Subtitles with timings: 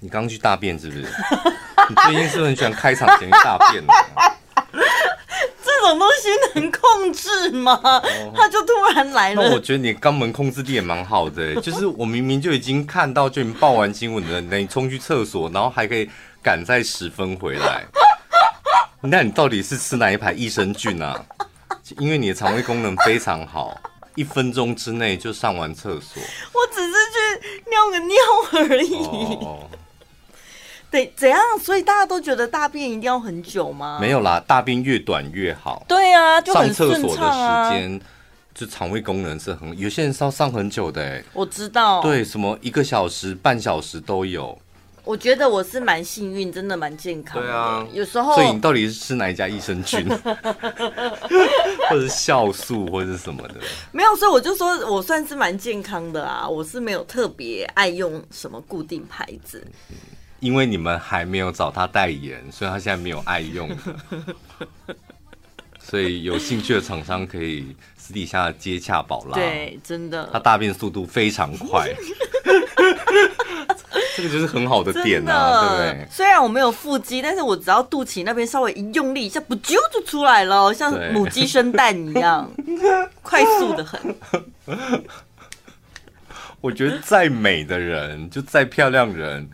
[0.00, 1.02] 你刚去大便是不是？
[1.88, 3.84] 你最近是不是很喜欢开场前大便？
[5.62, 7.78] 这种东西能控制吗？
[8.34, 9.42] 他就突然来了。
[9.42, 16.08] 那我觉得你肛门控制力也蛮好的，就是我明明就已经看到，就已经报完新闻了，那你冲去厕所，然后还可以
[16.42, 17.84] 赶在十分回来。
[19.02, 21.22] 那你到底是吃哪一排益生菌啊？
[21.98, 23.76] 因为你的肠胃功能非常好，
[24.14, 26.22] 一分钟之内就上完厕所。
[26.52, 28.16] 我只是去尿个尿
[28.68, 28.94] 而已。
[29.44, 29.68] 哦
[30.90, 31.38] 对，怎样？
[31.62, 33.98] 所以大家都觉得大便一定要很久吗？
[34.00, 35.84] 没有啦，大便越短越好。
[35.86, 38.00] 对啊，就很上厕所的时间，
[38.52, 39.78] 就肠胃功能是很。
[39.78, 41.22] 有些人是要上很久的哎。
[41.32, 42.00] 我知道。
[42.02, 44.58] 对，什么一个小时、半小时都有。
[45.02, 47.46] 我觉得我是蛮幸运，真的蛮健康的。
[47.46, 48.34] 对啊，有时候。
[48.34, 50.06] 所以你到底是吃哪一家益生菌，
[51.88, 53.54] 或者是酵素，或者是什么的？
[53.92, 56.46] 没有，所以我就说我算是蛮健康的啊。
[56.46, 59.66] 我是没有特别爱用什么固定牌子。
[60.40, 63.70] 因为你们还没有找他代言，所以他现在没有爱用。
[65.78, 69.34] 所以有兴趣的厂商可以私底下接洽宝拉。
[69.34, 70.28] 对，真的。
[70.32, 71.88] 他大便速度非常快，
[74.16, 76.06] 这个就是很好的点啊，对不对？
[76.08, 82.48] 虽然我没有腹肌，但是我只要肚脐那边稍微一用力一下，不就就出来了，像母鸡生蛋一样，
[83.20, 84.14] 快速的很。
[86.60, 89.50] 我觉得再美的人，就再漂亮的人。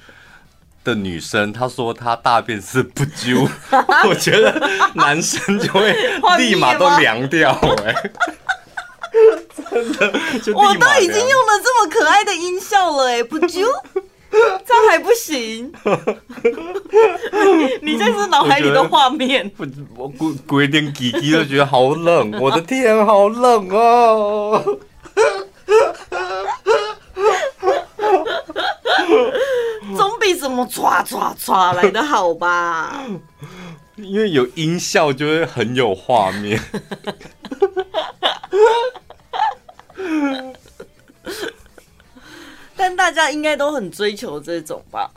[0.87, 3.48] 的女生，她说她大便是不揪，
[4.09, 4.55] 我觉得
[4.95, 5.92] 男生就会
[6.39, 7.51] 立马都凉掉
[7.84, 8.12] 哎、欸，
[9.73, 10.12] 真的，
[10.55, 13.67] 我都已经用了这么可爱的音效了哎、欸，不揪，
[14.31, 15.73] 这样还不行？
[17.83, 19.51] 你这是脑海里的画面，
[19.97, 24.79] 我规规定鸡鸡都觉得好冷，我的天，好冷哦。
[30.27, 33.05] 总比什么唰唰唰来的好吧？
[33.96, 36.60] 因为有音效就会很有画面。
[42.77, 45.11] 但大家应该都很追求这种吧？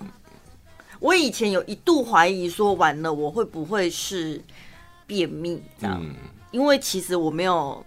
[0.99, 4.41] 我以前有一度怀疑说，完了我会不会是
[5.05, 6.01] 便秘这样？
[6.51, 7.85] 因为其实我没有。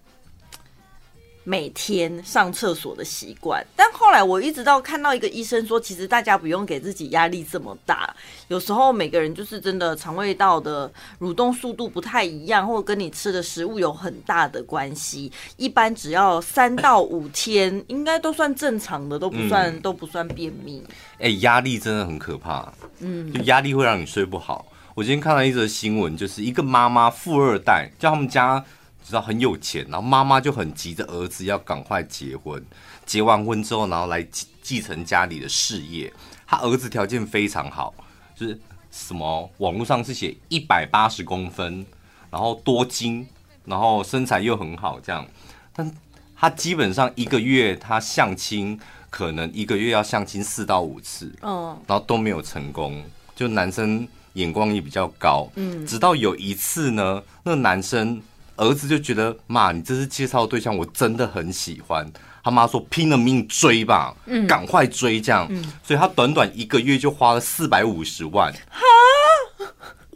[1.44, 8.14] 每天上厕所的习惯，但后来我一直到看到一个医生说，其实大家不用给自己压力这么大。
[8.46, 15.32] 有时候每个人就是真的肠胃道的蠕动速度不太一样，或者跟你吃的食物有很大的关系。
[15.56, 20.82] 一般只要三到五天，应该都算正常的，都不算、嗯、都不算便秘。
[21.14, 22.72] 哎、欸，压力真的很可怕。
[23.00, 24.64] 嗯，就压力会让你睡不好。
[24.94, 28.64] 我今天看到一则新闻，就是一个妈妈富二代，叫他们家。
[29.04, 32.64] 知道很有钱，然后妈妈就很急着儿子要赶快结婚，
[33.04, 36.12] 结完婚之后，然后来继继承家里的事业。
[36.46, 37.94] 他儿子条件非常好，
[38.34, 38.58] 就是
[38.90, 41.84] 什么网络上是写一百八十公分，
[42.30, 43.26] 然后多金，
[43.64, 45.26] 然后身材又很好这样。
[45.74, 45.90] 但
[46.36, 53.02] 他基本上一个月他相亲，可能一个月要相亲四到五次，嗯，然后都没有成功。
[53.34, 58.22] 就男生眼光也比较高，嗯，直到有一次呢，那男生。
[58.56, 62.10] 儿子就觉得妈，你这次介绍的对象，我真的很喜欢。
[62.44, 65.46] 他妈说拼了命追吧，嗯，赶快追这样。
[65.48, 69.66] 嗯，所以他短短一个月就花了四百五十万，哈，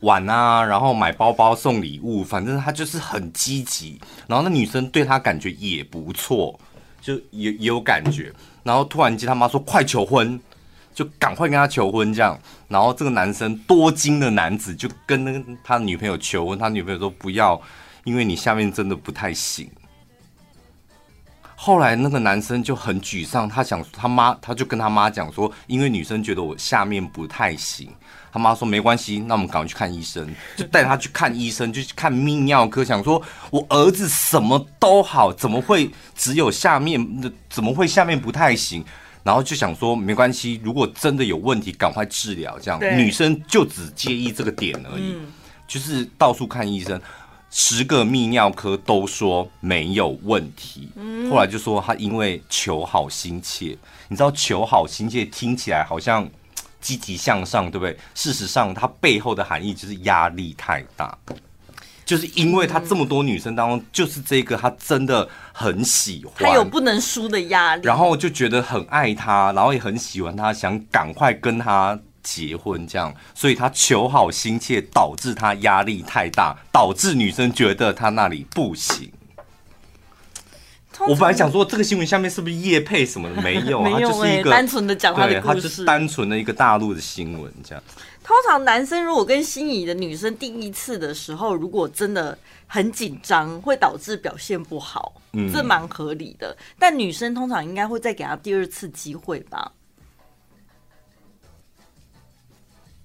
[0.01, 4.01] 玩啊，然后买包包送礼物，反正他就是很积极。
[4.27, 6.59] 然后那女生对他感觉也不错，
[7.01, 8.33] 就也也有感觉。
[8.65, 10.41] 然后突然间他妈说快求婚，
[10.93, 12.37] 就赶快跟他求婚这样。
[12.67, 17.63] 然后这个男生多金的男子就跟那个他女朋友求婚，他女朋友说不要。
[18.07, 19.69] 因为你下面真的不太行。
[21.59, 27.91] 后来那个男生就很沮丧，他想他妈，他就跟他妈讲说，因为女生觉得我下面不太行。
[28.33, 37.05] 他妈说没关系，那我们赶快去看医生，就带他去看医生，就去看泌尿科，想说我儿子什么都好，怎么会只有下面，
[37.51, 38.85] 怎么会下面不太行？
[39.25, 42.57] 然后就想说没关系，如果真的有问题，赶快治疗。
[42.61, 45.17] 这样女生就只介意这个点而已，
[45.67, 47.01] 就是到处看医生。
[47.51, 50.89] 十个泌尿科都说没有问题，
[51.31, 53.77] 后来就说他因为求好心切，
[54.09, 56.29] 你知道求好心切听起来好像
[56.81, 57.97] 积极向上，对不对？
[58.15, 61.17] 事实上，它背后的含义就是压力太大，
[62.05, 71.99] 就是因为他这么多女生当中，就是这个他真的很喜欢，他有不能输的压力，然后就觉得很爱他，然后也很喜欢他，想赶快跟他。
[72.27, 79.13] 结婚这样，所以他求好心切，导致他压力太大，导致女生觉得他那里不行。
[81.01, 87.85] 我本来想说这个新闻下面是不是叶配什么的，没有， 没有、欸，就是一个单纯的讲他的故事，他就是单纯的一个大陆的新闻这样。
[88.25, 92.37] 通常男生如果跟心仪的女生第一次的时候，如果真的
[92.67, 96.57] 很紧张，会导致表现不好，嗯，这蛮合理的。
[96.79, 99.71] 但女生通常应该会再给他第二次机会吧？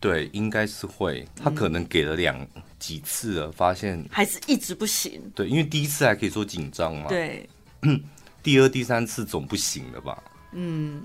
[0.02, 1.26] 对，应该是会。
[1.36, 2.46] 他可能给了两
[2.80, 5.22] 几次了，发现还是一直不行。
[5.36, 7.08] 对，因为第一次还可以说紧张嘛。
[7.08, 7.48] 对，
[8.42, 10.22] 第二、第三次总不行了吧？
[10.54, 11.04] 嗯，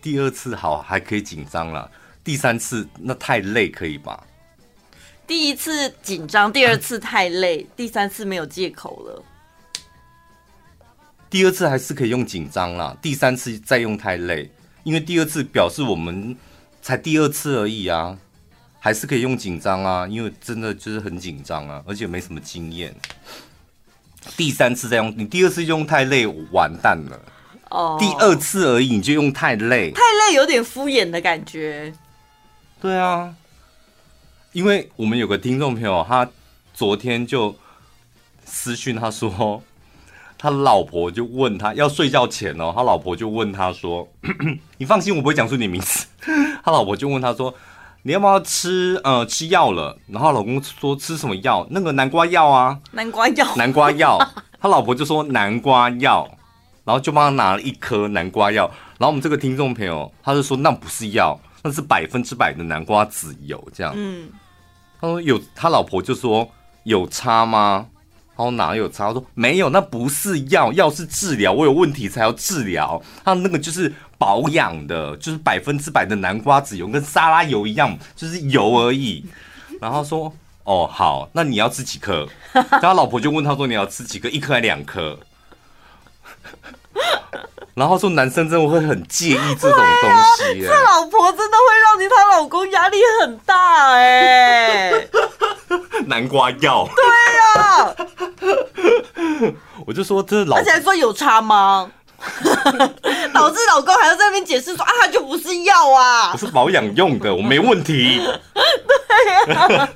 [0.00, 1.88] 第二次好还可以紧张了。
[2.24, 4.26] 第三次那太累，可以吧？
[5.26, 9.22] 第一次紧张，第二次太累，第三次没有借口了。
[11.28, 14.50] 第二次还是可以用紧张啦，第三次再用太累，
[14.82, 16.36] 因为第二次表示我们
[16.90, 18.18] 才第二次而已啊，
[18.80, 22.92] 还是可以用紧张啊，因为真的就是很紧张啊，而且没什么经验。
[24.36, 27.20] 第三次再用，你第二次用太累，完蛋了。
[27.70, 31.94] 哦，第二次而已你就用太累，太累有点敷衍的感觉。
[32.80, 33.32] 对啊，
[34.50, 36.28] 因为我们有个听众朋友，他
[36.74, 37.54] 昨天就
[38.44, 39.62] 私讯他说，
[40.36, 44.08] 他老婆就问他要睡觉前哦，他老婆就问他说
[44.76, 46.04] ：“你放心，我不会讲出你名字。”
[46.64, 47.54] 他老婆就问他说
[48.02, 51.66] ：“你要不要吃呃吃药了？”然后老公说：“吃什么药？
[51.70, 54.18] 那个南瓜药啊，南瓜药，南瓜药。
[54.60, 56.28] ”他老婆就说：“南瓜药。”
[56.84, 58.64] 然后就帮他拿了一颗南瓜药。
[58.98, 63.92] 然后我们这个听众朋友他就说：“那不是药。”那是百分之百的南瓜籽油，这样。
[63.94, 64.30] 嗯，
[64.98, 66.48] 他说有，他老婆就说
[66.84, 67.86] 有差吗？
[68.34, 69.08] 他说哪有差？
[69.08, 73.02] 他说没有，那不是药，药是治疗，我有问题才要治疗。
[73.22, 79.24] 他那个就是保养的，就是百分之百的南瓜籽油，跟沙拉油一样，就是油而已。
[79.80, 80.30] 然后说
[80.64, 82.28] 哦好，那你要吃几颗？
[82.52, 84.28] 然后他老婆就问他说你要吃几颗？
[84.28, 85.18] 一颗还两颗？
[87.72, 95.08] 然后说男生真的会很介意这种东西，这老婆真的会让你她老公压力很大哎。
[96.06, 96.86] 南瓜药。
[96.94, 97.04] 对
[97.38, 97.94] 呀。
[99.86, 101.90] 我就说这老，而且还说有差吗？
[103.32, 108.20] 导致老公还要在那边解释说啊，就不是药啊，不是保养用的，我没问题。
[108.54, 109.88] 对呀。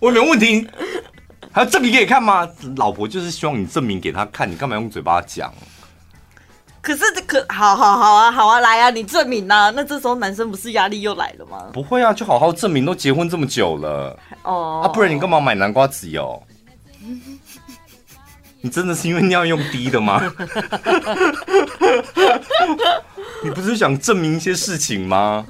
[0.00, 0.66] 我没问题，
[1.52, 2.48] 还要证明给你看吗？
[2.76, 5.52] 老婆就是希望你证明给他看，你干嘛用嘴巴讲？
[6.80, 9.68] 可是这可好好好啊，好啊，来啊，你证明啊。
[9.76, 11.66] 那这时候男生不是压力又来了吗？
[11.70, 16.42] 不会啊，就好好证明，都结婚这么久了哦，啊，不然你干嘛买南瓜籽油？
[18.62, 20.22] 你真的是因为尿用低的吗？
[23.42, 25.46] 你不是想证明一些事情吗？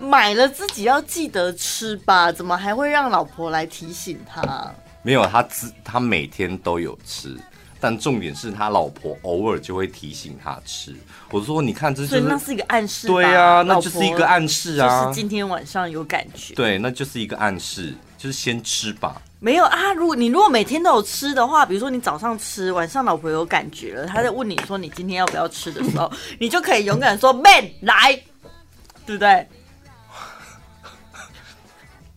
[0.00, 4.72] 买了自己要记得吃吧，怎么还会让老婆来提醒他？
[5.02, 7.38] 没有，他自他每天都有吃。
[7.78, 10.94] 但重点是他老婆偶尔就会提醒他吃。
[11.32, 12.08] 我说：“你看，这是……
[12.10, 13.08] 所以那是一个暗示。
[13.08, 15.06] 对啊，那就是一个暗示啊。
[15.06, 16.54] 就是今天晚上有感觉。
[16.54, 19.20] 对，那就是一个暗示，就是先吃吧。
[19.42, 26.08] 没有啊，如果你如果每天都有吃的话，比如说你早上吃，晚上老婆有感觉了，他在问你说你今天要不要吃的时候，
[26.38, 28.22] 你就可以勇敢说 “man 来”，
[29.04, 29.48] 对不对？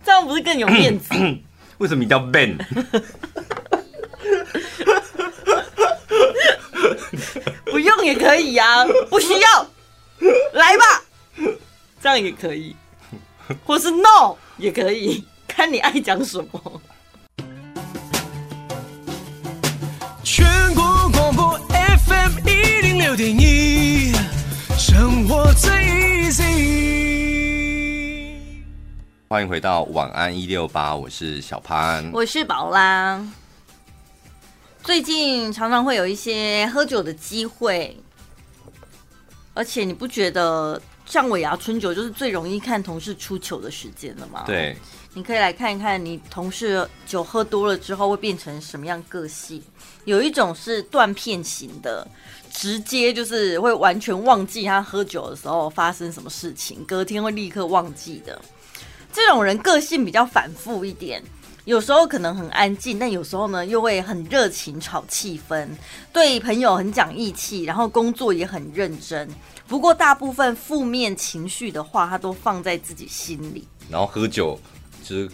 [0.03, 1.15] 这样不是更有面子？
[1.79, 2.55] 为什么你叫 man？
[7.65, 9.67] 不用也可以呀、啊，不需要，
[10.53, 11.03] 来吧，
[11.99, 12.75] 这样也可以，
[13.65, 16.81] 或是 no 也可以，看你爱讲什么。
[23.15, 24.11] 一零六点一，
[24.77, 25.71] 生活最
[26.29, 26.43] easy。
[29.29, 33.25] 欢迎回到晚安一六八，我是小潘，我是宝拉。
[34.83, 37.97] 最近常常会有一些喝酒的机会，
[39.53, 44.43] 而且你不觉得像尾牙春酒就是最容易看同事出糗的时间了吗？
[44.45, 44.75] 对，
[45.13, 49.63] 你可以来看一看你同事酒喝多了之后会变成什么样个性。
[50.03, 52.07] 有一种是断片型的，
[52.55, 58.41] 直接就是会完全忘记他喝酒的时候发生什么事情，隔天会立刻忘记的。
[59.11, 61.21] 这种人个性比较反复一点。
[61.65, 65.67] 有时候可能很安静，但有时候呢又会很热情炒气氛，
[66.13, 69.27] 对朋友很讲义气，然后工作也很认真。
[69.67, 73.67] 不过大部分负面情绪的话，他都放在自己心里。
[73.89, 74.59] 然后喝酒
[75.03, 75.29] 就是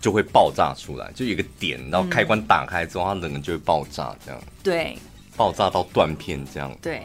[0.00, 4.40] 就会爆炸出来，就有一个点，然后开关打开之后，他人、嗯、就会爆炸，这样。
[4.62, 4.96] 对，
[5.38, 6.76] 爆炸到断片这样。
[6.82, 7.02] 对，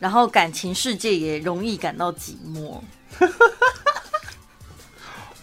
[0.00, 2.80] 然后感情世界也容易感到寂寞。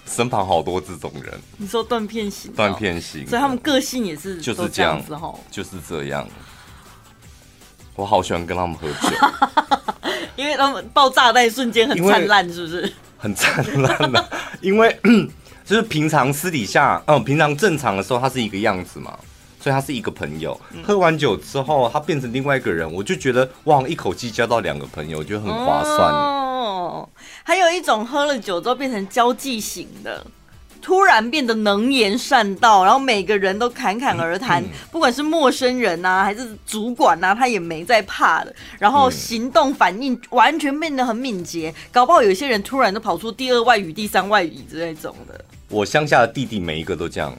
[0.05, 6.27] 身旁好多这种人，你说断片型，断片型，所以他们个性也是就是这样子哈，就是这样。
[7.95, 9.09] 我好喜欢跟他们喝酒，
[10.37, 12.93] 因为他们爆炸那一瞬间很灿烂，是不是？
[13.17, 14.29] 很灿烂的，
[14.61, 14.97] 因为
[15.65, 19.17] 就是平常私底下，嗯，平常正常的时候，他是一个样子嘛，
[19.65, 20.55] 所以他是一个朋友。
[20.83, 26.13] 喝完酒之后，他变成另外一个人，我就觉得哇，一口气交到两个朋友，我觉得很划算。
[26.13, 27.09] 哦，
[27.41, 30.23] 还有一种喝了酒之后变成交际型的。
[30.83, 38.55] 突然变得能言善道，然后每个人都侃侃而谈，不管是陌生人呐、啊，还是主管呐、啊，他也没在怕的。
[38.77, 45.43] 然后行动反应完全变得很敏捷，搞不好有些人突然就跑出第二外语、第三外语之类种的。
[45.69, 47.35] 我乡下的弟弟每一个都这样，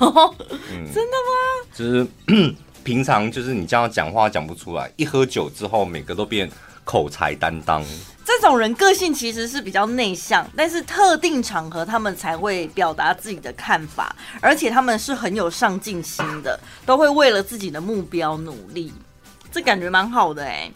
[0.00, 1.68] 嗯、真的吗？
[1.74, 2.06] 就是
[2.84, 6.50] 平常就是你这样讲话讲不出来，一喝酒之后，每个都变
[6.84, 7.82] 口才担当。
[8.26, 18.92] 这种人个性其实是比较内向，但是特定场合他们才会表达自己的看法，而且他们是很有上进心的，都会为了自己的目标努力，
[19.52, 20.70] 这感觉蛮好的哎。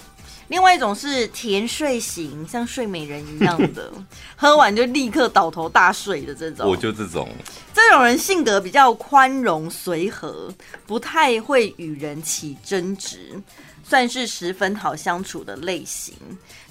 [0.48, 3.92] 另外一种是甜睡型，像睡美人一样的，
[4.36, 6.68] 喝完就立刻倒头大睡的这种。
[6.68, 7.28] 我就这种。
[7.72, 10.52] 这种人性格比较宽容随和，
[10.86, 13.40] 不太会与人起争执。
[13.84, 16.12] 算是十分好相处的类型。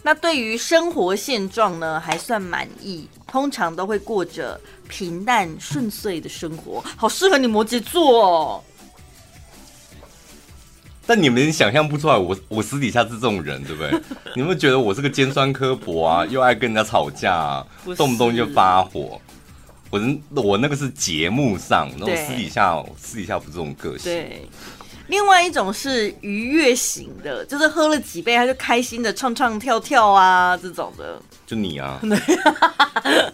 [0.03, 8.63] 那对于生活现状呢，还算满意，通常都会过着平淡顺遂的生活，好适合你摩羯座哦。
[11.07, 13.99] 但你们想象不出来我，我我私底下是这种人，对不对？
[14.35, 19.19] 你们觉得我是个尖酸刻薄啊，又爱跟人家吵架动不动就发火。
[19.89, 20.01] 我
[20.35, 24.11] 我那个是节目上，然后私底下私底下不是这种个性。
[24.11, 24.41] 对。
[25.07, 31.19] 另外一种是愉悦型的，就是喝了几杯他就开心的唱唱跳跳啊，这种的。
[31.45, 31.99] 就你 啊，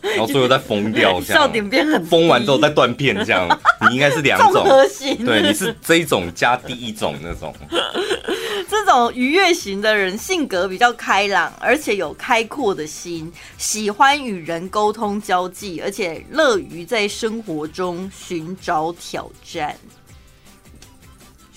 [0.01, 1.41] 然后最后再疯掉，这样。
[1.43, 3.47] 笑点变很疯完之后再断片，这样。
[3.89, 4.63] 你应该是两种，
[5.25, 7.53] 对，你是这一种加第一种那种。
[8.69, 19.75] 这种愉悦型的人性格比较开朗，而且有开阔的心，喜欢与人沟通交际，而且乐于在生活中寻找挑战。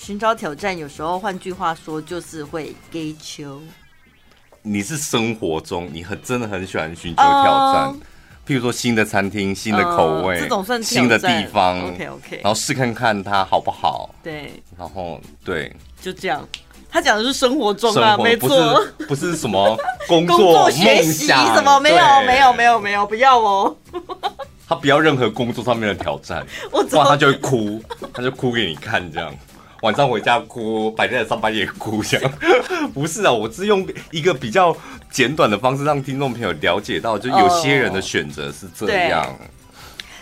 [0.07, 3.61] 寻找挑战，有时候换句话说就是会给球。
[4.63, 7.97] 你是生活中你很真的很喜欢寻求挑战，uh,
[8.47, 14.15] 譬如说新的餐厅、新的口味、uh, 这种算新的地方，OK OK，然后试看看它好不好。
[14.23, 16.47] 对，然后对，就这样。
[16.89, 18.49] 他讲的是生活中啊，活没错。
[18.49, 21.81] 错，不是什么 工作、工作学习什么？
[21.81, 23.77] 没有对没有没有没有，不要哦。
[24.69, 27.83] 他不要任何工作上面的挑战， 我然他就会哭，
[28.15, 29.35] 他就哭给你看这样。
[29.83, 32.33] 晚上回家哭，白天上班也哭，这样
[32.95, 33.33] 不是啊？
[33.33, 34.75] 我是用一个比较
[35.11, 39.23] 简短的方式让听众朋友了解到，就有些人的选择是这样。
[39.23, 39.33] Oh,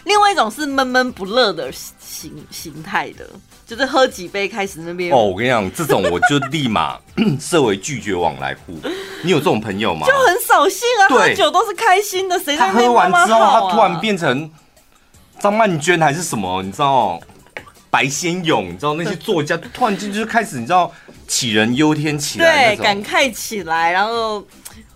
[0.04, 3.26] 另外一种是闷闷不乐的形形态的，
[3.66, 5.10] 就是喝几杯开始那边。
[5.10, 6.98] 哦，我跟你讲，这种我就立马
[7.40, 8.78] 设为拒绝往来户。
[9.22, 10.06] 你有这种朋友吗？
[10.06, 11.08] 就很扫兴啊！
[11.08, 14.50] 喝酒都是开心的，谁在、啊、喝完之后他突然变成
[15.40, 16.62] 张曼娟还是什么？
[16.62, 17.18] 你知道？
[17.94, 20.92] 白先勇，你知道那些作家突然间就是开始，你知道
[21.28, 24.44] 杞人忧天起来，对，感慨起来，然后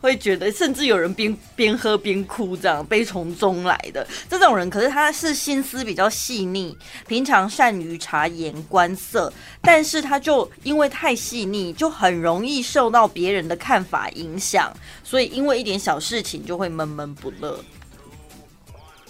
[0.01, 4.05] 会觉得，甚至有人边边喝边哭，这样悲从中来的。
[4.29, 6.77] 这种人，可是他是心思比较细腻，
[7.07, 17.65] 平常善于察言观色，但是他就因为太细腻，就很容易受到别人的看法影响，所以因为一点小事情就会闷闷不乐，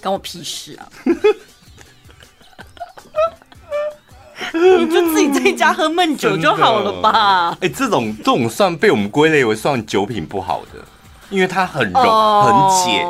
[0.03, 0.93] 关我屁事啊！
[4.55, 7.51] 你就自己在家喝闷酒就好了吧？
[7.61, 10.85] 哎、欸，这种这种算被我们归类为算酒品不好的，
[11.31, 13.05] 因为它很容、oh, 很解，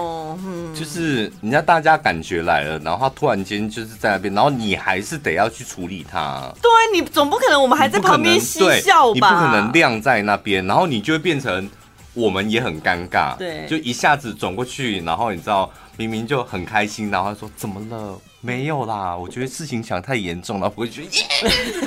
[0.45, 6.51] 嗯、就是人家大家感觉来了，然后他突然间就是在那边，然后你还是得要去处理它。
[6.63, 9.15] 对，你总不可能我们还在旁边嬉笑吧？
[9.15, 11.69] 你不可能晾在那边，然后你就会变成
[12.15, 13.37] 我们也很尴尬。
[13.37, 18.19] 对，就一下子转过去，然后你知道明明就很开心，然后他说怎么了？
[18.41, 21.03] 没有啦，我觉得事情想太严重了，我会觉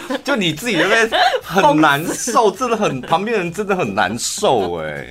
[0.10, 1.10] 得， 就你自己那边
[1.42, 5.08] 很难受，真的很，旁边人真的很难受哎。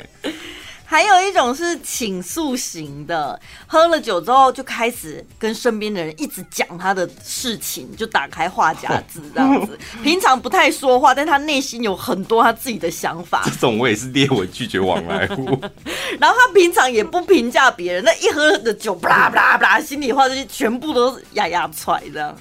[0.91, 9.79] 还有一种是倾诉型的，喝了酒之后就开始跟身边的人一直讲他的事情，就打开话匣子这样子。
[10.03, 13.43] 平常不太说话，但他内心有很多他自己的想法。
[13.45, 15.47] 这种我也是列为拒绝往来户。
[16.19, 22.37] 然后他平常也不评价别人，那一喝的酒，巴拉巴拉巴拉，心里话就全部都是压压出来这样。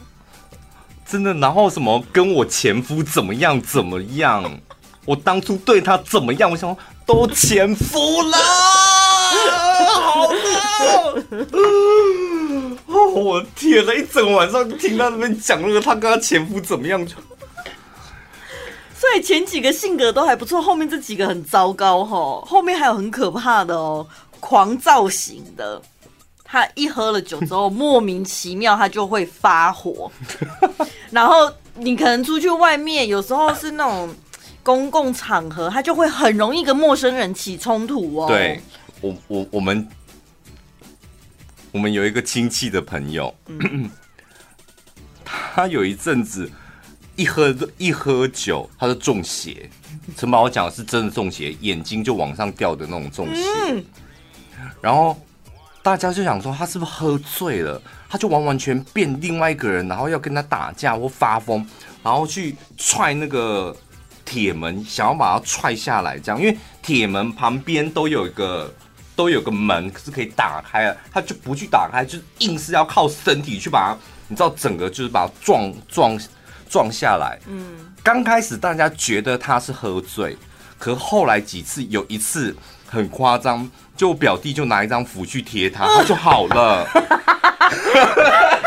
[1.05, 4.59] 真的，然后什么跟我前夫怎么样怎么样，
[5.05, 6.79] 我当初对他怎么样，我想说。
[7.09, 8.37] 都前夫了，
[9.89, 10.37] 好的。
[12.85, 13.95] 哦，我天哪！
[13.95, 17.15] 一整晚上听他那边讲那个他跟他前夫怎么样就，
[18.95, 22.45] 所以前几个性格都还不错，后面这几个很糟糕齁。
[22.45, 24.05] 后面还有很可怕的哦，
[24.39, 25.81] 狂躁型的，
[26.43, 30.11] 他一喝了酒之后，莫名其妙他就会发火，
[31.09, 34.13] 然后你可能出去外面，有时候是那种
[34.69, 38.27] 公共场合，他就会很容易跟陌生人起冲突哦。
[38.27, 38.61] 对，
[39.01, 39.87] 我我我们
[41.71, 43.89] 我们有一个亲戚的朋友，嗯、
[45.25, 46.47] 他有一阵子。
[47.15, 49.69] 一喝一喝酒，他就中邪。
[50.15, 53.43] 陈宝，我讲的是真的中邪，眼睛就往上掉的那种中邪。
[53.67, 53.83] 嗯、
[54.79, 55.19] 然后
[55.83, 57.81] 大家就想说，他是不是喝醉了？
[58.07, 61.67] 他就完完全变另外一个人，然后要跟他打架或发疯，
[62.01, 63.75] 然后去踹那个
[64.29, 66.19] 铁门，想要把它踹下来。
[66.19, 68.71] 这样，因为铁门旁边都有一个
[69.15, 76.19] 都有个门是可以打开的，他就不去打开，就是硬是要靠身体去把它，你知道，整个就是把它撞撞。
[76.71, 80.37] 撞下来，嗯，刚开始大家觉得他是喝醉，
[80.77, 82.55] 可后来几次有一次
[82.85, 83.67] 很夸张，
[83.97, 86.87] 就我表弟就拿一张符去贴他，他就好了。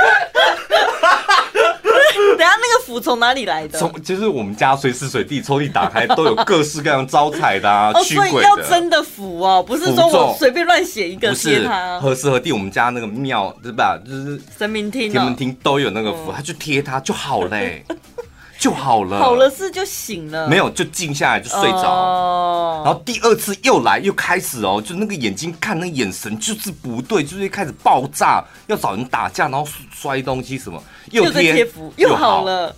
[3.00, 3.78] 等下那个符从哪里来的？
[3.78, 8.30] 从就是我们家随时随地抽屉打开都有各式各样招财的啊，驱鬼的。
[8.30, 11.98] 所以要真的符哦，不是说我随便乱写一个贴他。
[12.00, 13.98] 何时何地我们家那个庙对吧？
[14.04, 17.84] 就是神明厅、天门厅都有那个符，他就贴它就好嘞，
[18.58, 19.18] 就好了。
[19.18, 22.82] 好了是就醒了，没有就静下来就睡着。
[22.84, 30.82] 然后第二次又来又开始哦，就那个眼睛看那个眼神就是不对，就是开始爆炸，要找人打架，然后摔东西什么。
[31.10, 32.74] 又贴符又好了，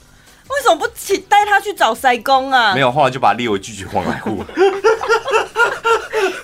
[0.48, 2.74] 为什么不请带他去找塞公啊？
[2.74, 4.44] 没有，后来就把他列为拒绝往来户。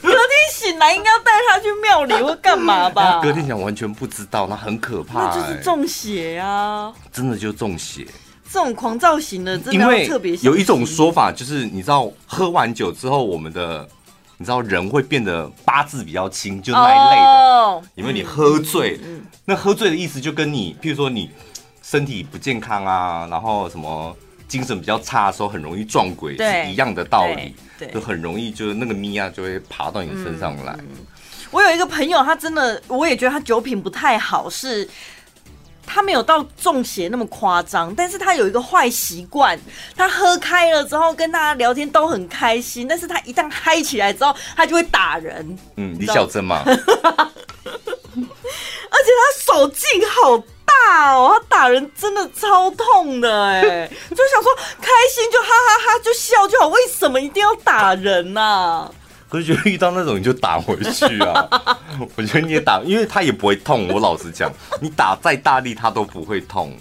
[0.02, 3.20] 隔天醒来应该要带他去庙里或干嘛吧？
[3.22, 6.92] 隔天讲完全不知道，那很可怕，那就是中邪啊！
[7.12, 8.06] 真的就中邪。
[8.50, 13.88] 这种狂躁型的，真的要特别有一种说法，就是你知道，喝完酒之后，我们的
[14.38, 17.82] 你知道人会变得八字比较轻，就那一类的。
[17.94, 18.98] 因为你喝醉，
[19.44, 21.30] 那喝醉的意思就跟你，譬如说你。
[21.90, 27.52] 身体不健康啊，然后什么精神比较差的时候，很容易撞鬼，是一样的道理，
[27.92, 30.78] 就很容易就是那个咪啊就会爬到你身上来。
[31.50, 34.88] 我有一个朋友，他真的，我也觉得他酒品不太好，是
[35.84, 39.58] 他没有到中邪那么夸张，但是他有一个坏习惯，
[39.96, 45.58] 他喝开了之后跟大家聊天都很开心，但是他一旦嗨起来之后，他就会打人。
[45.74, 46.78] 嗯，李小珍嘛， 而且
[48.14, 50.40] 他手劲好。
[50.86, 58.40] 大哦，他打人真的超痛的哎，就想说开心就哈哈哈就笑就好，为什么一定要打人呢？
[58.40, 58.90] 啊？
[59.28, 61.48] 可是觉得遇到那种你就打回去啊！
[62.16, 63.86] 我觉得你也打，因为他也不会痛。
[63.86, 66.76] 我老实讲，你打再大力他都不会痛。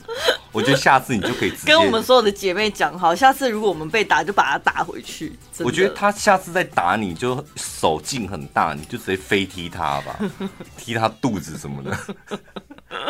[0.51, 5.37] 我觉得下次你就可以跟我们所有的姐妹讲好，下次如果我们被打，就把他打回去。
[5.59, 10.17] 我觉得他下次再打你就手劲很大，你就直接飞踢他吧，
[10.75, 11.95] 踢他肚子什么的，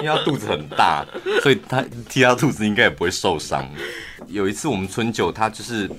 [0.01, 1.05] 因为他肚子很大，
[1.41, 3.67] 所以他踢他肚子应该也不会受伤。
[4.27, 5.89] 有一次我们春酒，他就是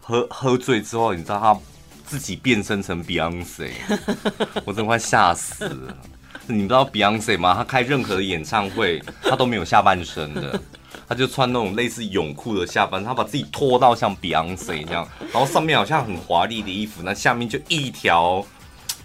[0.00, 1.58] 喝喝醉之后，你知道他。
[2.10, 3.70] 自己变身成 Beyonce，
[4.64, 5.96] 我真快吓死了！
[6.48, 7.54] 你知道 Beyonce 吗？
[7.54, 10.60] 他开任何的演唱会，他都没有下半身的，
[11.08, 18.44] 他就穿那种类似泳裤的下半，他把自己拖到像 Beyonce 这样，然后上面好像很华丽的衣服，那下面就一条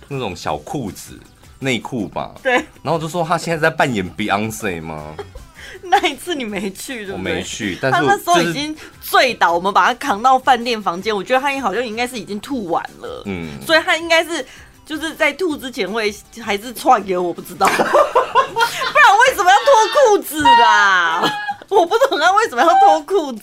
[0.07, 1.19] 那种小裤子
[1.59, 2.31] 内裤吧。
[2.41, 2.53] 对。
[2.53, 5.15] 然后我就说他现在在扮演 Beyonce 吗？
[5.83, 7.13] 那一次你没去，对不对？
[7.13, 11.15] 我没去，但是他那时候已经醉倒，我们把他扛到饭店房间。
[11.15, 14.45] 我觉得他好像应该是已经吐完了，嗯，所以他应该是
[14.85, 16.13] 就是在吐之前会
[16.43, 21.23] 还是串给我，不知道， 不然为什么要脱裤子啦？
[21.69, 23.41] 我不懂他为什么要脱裤子。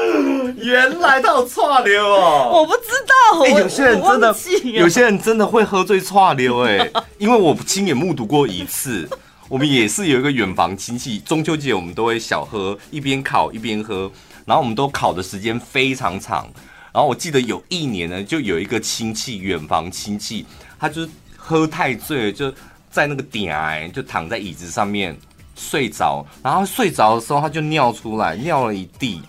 [0.56, 3.40] 原来他有串流哦， 我不知道。
[3.42, 4.34] 欸、有些人真的，
[4.72, 9.08] 有些人真的会喝醉串流哎， 因为我亲眼目睹过一次。
[9.48, 14.08] 我们也是有一个远房亲戚，中秋节我们都会小喝，一边烤一边喝，
[14.44, 16.48] 然后我们都烤的时间非常长。
[16.92, 20.46] 然后我记得有一年呢，就有一个亲戚，远房亲戚，
[20.78, 22.52] 他就是喝太醉了，就
[22.92, 25.18] 在那个点，就躺在椅子上面
[25.60, 26.24] 睡着。
[26.42, 29.22] 然后睡着的时候，他就尿出来，尿了一地。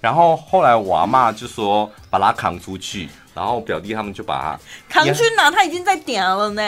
[0.00, 5.50] 然后后来我阿嬷就说把他扛出去，然后我表弟他们就把他扛去哪？
[5.50, 6.62] 他已经在点了呢。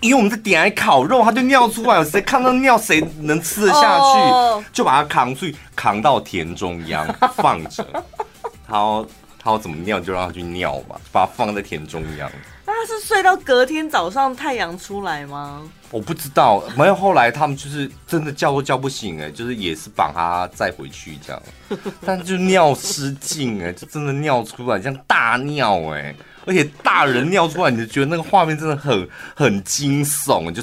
[0.00, 4.64] 因为我们在点来烤肉，他就尿出来，谁看到尿谁能吃得下去？
[4.72, 7.86] 就把他扛出去，扛到田中央放着。
[8.66, 9.06] 他要
[9.38, 12.30] 他要怎么尿就让他去尿吧，把他放在田中央。
[12.80, 15.60] 那他是睡到隔天早上太阳出来吗？
[15.90, 16.94] 我不知道，没有。
[16.94, 21.42] 后来他们就是真的叫都叫不醒，哎，就是也是把他载回去这样，
[22.06, 26.14] 但就尿失禁，哎，就真的尿出来，像大尿，哎，
[26.46, 30.62] 而且大人尿出来，你就觉得那个画面真的很很惊悚，就。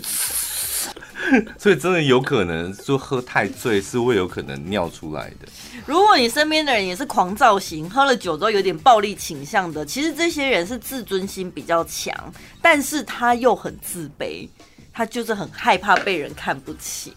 [1.60, 5.48] 所以真的有可能，就喝太醉是会有可能尿出来的。
[5.88, 12.14] 如果你身边的人也是狂躁型，喝了酒之后有点暴力倾向的，其实这些人是自尊心比较强，
[12.62, 14.50] 但是他又很自卑，
[14.92, 17.14] 他就是很害怕被人看不起。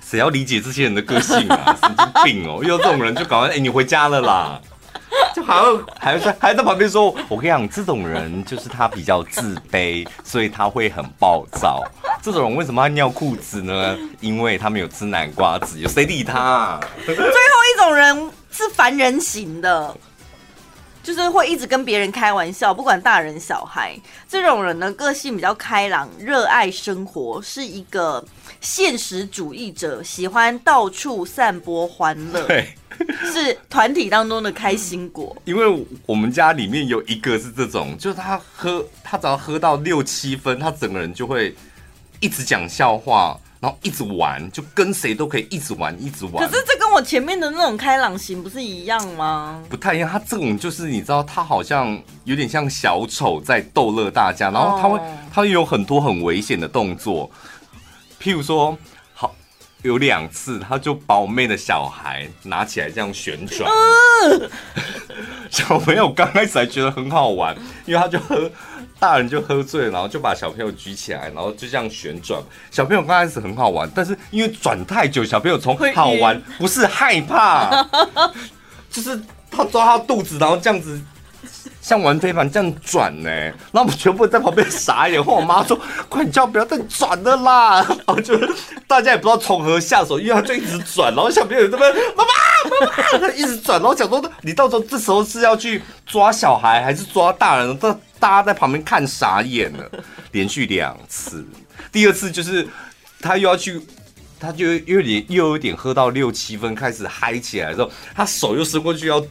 [0.00, 1.76] 谁要理解这些人的个性啊？
[1.82, 2.62] 神经病哦！
[2.62, 4.62] 遇到这种人就赶快，哎，你回家了啦。
[5.34, 11.82] 就还会还在还在旁边说，我跟你讲，这种人就是他比较自卑，所以他会很暴躁。
[12.22, 13.96] 这种人为什么要尿裤子呢？
[14.20, 16.80] 因为他没有吃南瓜子，有谁理他啊？
[17.04, 19.94] 最后一种人是烦人型的，
[21.04, 23.96] 就是会一直跟别人开玩笑，不管大人小孩。
[24.28, 28.24] 这种人呢，个性比较开朗，热爱生活，是一个
[28.60, 32.42] 现实主义者，喜欢到处散播欢乐。
[32.48, 32.66] 对。
[33.32, 41.52] 是团体当中的开心果， 因为我们家里面有一个是这种，就是他喝，他只要喝到六七分，他整个人就会
[42.20, 46.46] 一直讲笑话，然后一直玩，就跟谁都可以一直玩，一直玩。
[46.46, 49.58] 可是这跟我前面的那种开朗型不是一样吗？
[49.70, 55.00] 不太一样，他这种就是你知道，他好像有点像小丑在逗乐大家，然后他会，
[55.32, 57.30] 他会有很多很危险的动作，
[58.20, 58.76] 譬如说。
[59.82, 63.70] 有两次，他就把我妹的小孩拿起来这样旋转。
[65.50, 68.50] 小朋友刚开始还觉得很好玩，因为他就喝，
[68.98, 72.42] 大人就喝醉了，然后就把小朋友举起来，然后就这样旋转。
[72.70, 77.86] 小朋友刚开始很好玩，但是因为转太久，小朋友从好玩不是害怕，
[78.90, 81.00] 就是他抓他肚子，然后这样子。
[81.84, 85.22] 像玩飞盘这样转呢，然后我们全部在旁边傻眼。
[85.22, 88.34] 后我妈说：“快叫不要再转了啦！”然后就
[88.86, 92.30] 大家也不知道从何下手，因为他就一直转，然后小朋友这边妈妈
[93.12, 97.78] 妈妈，一直转，然后想说你到时候这时候是要去抓小孩还是抓大人？
[97.78, 99.86] 这大家在旁边看傻眼了。
[100.32, 101.46] 连续两次，
[101.92, 102.66] 第二次就是
[103.20, 103.78] 他又要去，
[104.40, 109.22] 他就有点又有点喝到六七分，开始嗨起来的时候，他手又伸过去要。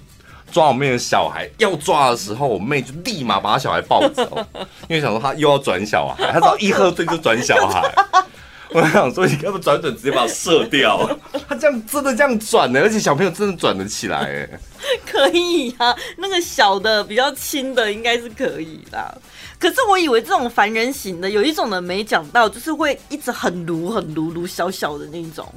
[0.53, 4.45] 抓我妹的小孩，要抓的时候，我妹就立马把她小孩抱走，
[4.87, 7.91] 因为想说她又要转小孩，她只要一喝醉就转小孩。
[8.69, 11.07] 我想说，你要不转转，直接把他射掉。
[11.47, 14.49] 他这样真的这样转的，而且小朋友真的转得起来，哎，
[15.05, 15.95] 可以啊。
[16.17, 19.21] 那个小的比较轻的应该是可以的。
[19.59, 25.53] 可是我以为这种凡人型的，有一种的没讲到，就是会一直很撸很撸撸小小的那种，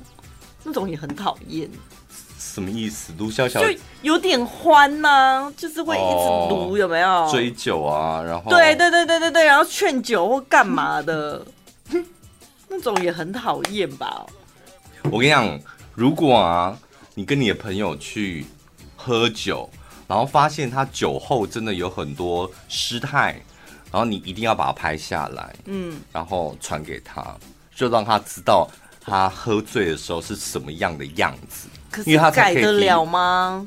[0.62, 1.70] 那种也很讨厌。
[2.56, 3.12] 什么意思？
[3.18, 7.28] 卢小小就有点欢呐、啊，就是会一直卢，有没有、哦？
[7.30, 11.44] 追酒啊，然后对对对对对对，然后劝酒或干嘛的，
[12.66, 14.24] 那种也很讨厌吧？
[15.10, 15.60] 我跟你讲，
[15.94, 16.74] 如果啊，
[17.14, 18.46] 你跟你的朋友去
[18.96, 19.68] 喝酒，
[20.08, 23.38] 然后发现他酒后真的有很多失态，
[23.92, 27.22] 然后你一定要把它拍下来，嗯，然后传给他，
[27.74, 28.66] 就让他知道
[28.98, 31.68] 他喝醉的时候是什么样的样子。
[32.04, 33.66] 因为他改得了吗？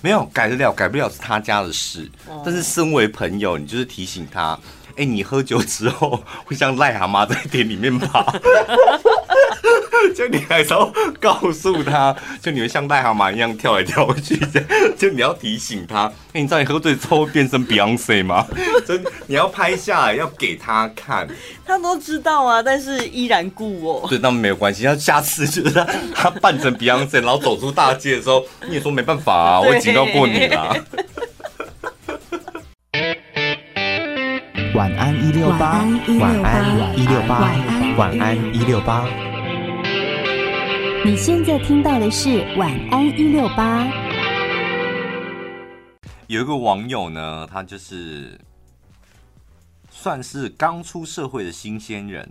[0.00, 2.10] 没有改得了，改不了是他家的事。
[2.28, 4.58] 哦、但是身为朋友，你就是提醒他，
[4.90, 8.22] 哎、欸，你喝酒之后 会像癞蛤蟆在店里面爬。
[10.14, 14.38] 就你还是要告诉他，就你会像癞蛤蟆一样跳来跳去，
[14.96, 16.10] 就你要提醒他。
[16.32, 18.46] 哎，你知道你喝醉之后会变成 Beyonce 吗？
[18.86, 21.26] 真，你要拍下来要给他看。
[21.66, 24.06] 他都知道啊，但是依然故我。
[24.08, 24.84] 对，那没有关系。
[24.84, 30.76] 他下次就是他，他扮成 Beyonce，然后走出大街的时候，你也说没办法啊，我警告过你啦。
[34.74, 35.86] 晚安一六八，
[36.18, 37.50] 晚安一六八，
[37.96, 39.06] 晚安一六八。
[41.06, 43.86] 你现在听到的是晚安一六八。
[46.28, 48.40] 有一个网友呢，他就是
[49.90, 52.26] 算是刚出社会的新鲜人，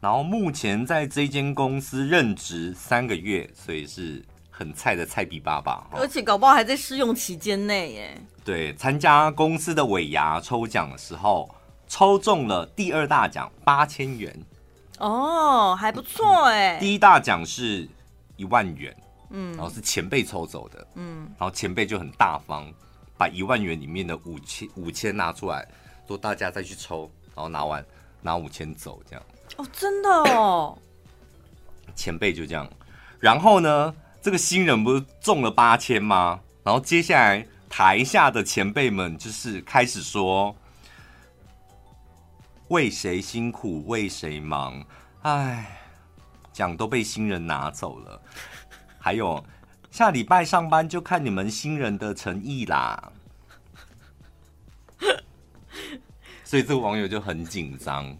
[0.00, 8.18] 然后目前在这间公司任职三个月，所以是很菜的菜比爸爸，而且搞不好还在试用期间内耶。
[8.42, 11.54] 对，参加公司的尾牙抽奖的时候。
[11.86, 14.34] 抽中了第二大奖八千元，
[14.98, 16.78] 哦，还不错哎。
[16.78, 17.86] 第一大奖是
[18.36, 18.96] 一万元，
[19.30, 22.72] 嗯，然后是前辈抽走的，嗯，然后前辈就很大方，
[23.16, 25.66] 把一万元里面的五千五千拿出来，
[26.06, 27.84] 说大家再去抽，然后拿完
[28.20, 29.22] 拿五千走，这样。
[29.56, 30.78] 哦，真的哦。
[31.94, 32.70] 前辈就这样，
[33.20, 36.40] 然后呢，这个新人不是中了八千吗？
[36.62, 40.54] 然后接下来台下的前辈们就是开始说。
[42.68, 44.82] 为谁辛苦为谁忙？
[45.20, 45.83] 哎，
[46.54, 48.22] 奖都被新人拿走了。
[48.98, 49.44] 还有
[49.90, 53.12] 下礼拜上班就看你们新人的诚意啦。
[56.42, 58.16] 所以这个网友就很紧张，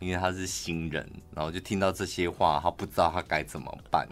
[0.00, 4.08] 因为他是新人，然后就听到这些话，他不知道他该怎么办。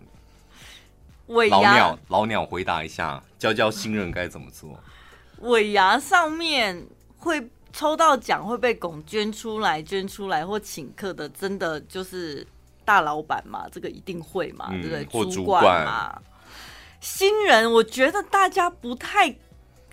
[1.27, 4.79] 尾老鸟，老鸟回答一下，教教新人该怎么做。
[5.41, 6.87] 尾牙上面
[7.19, 12.47] 会抽到奖会被拱捐出来，捐出来或请客的，真的就是
[12.85, 13.66] 大老板嘛？
[13.71, 14.69] 这个一定会嘛？
[14.71, 15.31] 嗯、对不对？
[15.33, 16.21] 主管嘛？
[17.01, 19.35] 新人，我觉得大家不太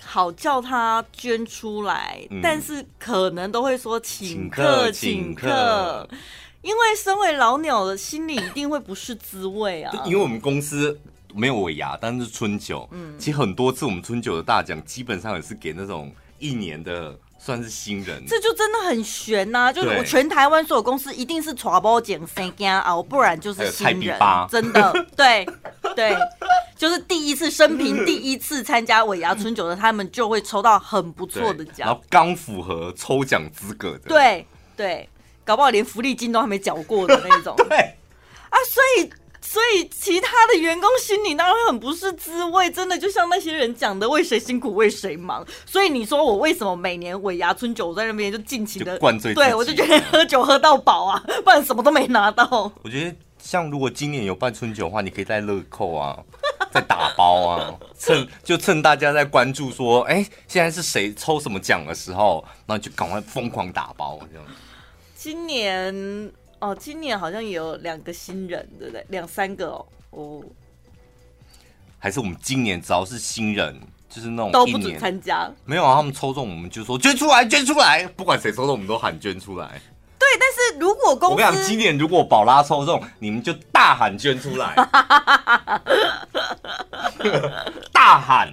[0.01, 6.09] 好叫他捐出来，嗯、但是可能都会说请客，请客，请客，
[6.61, 10.03] 因为身为老鸟的心里一定会不是滋味啊。
[10.05, 10.99] 因为我们公司。
[11.35, 12.87] 没有尾牙，但是春酒。
[12.91, 17.15] 嗯，其实很多次我们春酒的大奖，基本上也是给那种一年的
[17.47, 18.21] 算是新人。
[18.27, 19.71] 这就真的很悬呐、啊！
[19.71, 24.19] 就是我全台湾所有公司一定是传包奖三件啊，不然就是新人。
[24.49, 25.47] 真的，对
[25.95, 26.13] 对，
[26.75, 34.09] 就是第一次生平第一次参加尾牙春酒的，他们就会抽到很不错的奖，然后刚符合抽奖资格的。
[34.09, 35.09] 对对，
[35.45, 37.55] 搞不好连福利金都还没缴过的那种。
[37.69, 37.77] 对
[38.49, 39.09] 啊，所以。
[39.49, 45.43] 所以其他的员工心里当然很不是滋味，真的就像那些人讲的，为谁辛苦为谁忙。
[45.65, 52.69] 所以你说我为什么每年尾牙春酒我在那边就尽情的灌醉，对我就觉得喝酒喝到饱啊，不然什么都没拿到。
[52.83, 56.19] 我觉得像如果今年有办春酒的话，你可以在乐扣啊，
[56.69, 64.45] 在打包啊，趁就趁大家在关注说，哎、欸，现在是谁抽什么奖的时候，那就赶快疯狂打包这样。
[65.15, 66.31] 今年。
[66.59, 69.05] 哦，今年好像也有两个新人，对不对？
[69.09, 69.85] 两三个哦。
[70.11, 70.43] 哦，
[71.99, 75.51] 还是我们今年只要是新人，就是那种都不准参加。
[75.65, 79.81] 没有啊，他们抽中我们就说捐出来，捐出来，不管谁抽中我们都喊捐出来。
[80.17, 84.73] 对，但是如果公司，我跟你讲，今年如果宝拉抽中，你们就大喊捐出来，
[87.93, 88.51] 大喊，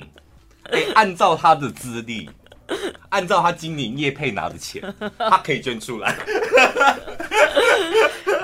[0.64, 2.28] 哎、欸，按照他的资历，
[3.10, 4.82] 按照他今年业配拿的钱，
[5.18, 6.10] 他可以捐出来。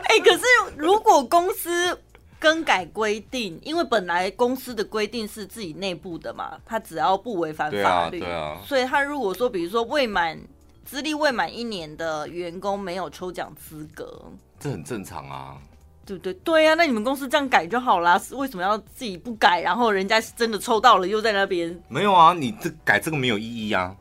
[0.04, 0.42] 哎、欸，可是
[0.76, 1.96] 如果公司
[2.38, 10.38] 更改规定，因为本来公司的规定是自己内部的嘛，他只要不违反法律，对啊，对啊，所以他如果说，比如说未满
[10.84, 14.24] 资历未满一年的员工没有抽奖资格，
[14.58, 15.56] 这很正常啊，
[16.04, 16.34] 对不对？
[16.34, 19.60] 对啊，那你们公司这样改就好啦，为什么要自己不改？
[19.60, 22.32] 然后人家真的抽到了，又在那边没有啊？
[22.32, 23.94] 你这改这个没有意义啊，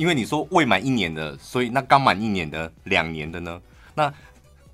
[0.00, 3.60] 因为你说未满一年的，所以那刚满一年的、两年的呢？
[3.94, 4.10] 那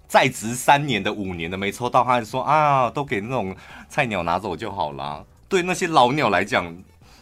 [0.07, 3.53] 在职三年的、五年的没抽到，他还说啊，都给那种
[3.89, 5.25] 菜鸟拿走就好啦。
[5.49, 6.73] 对那些老鸟来讲，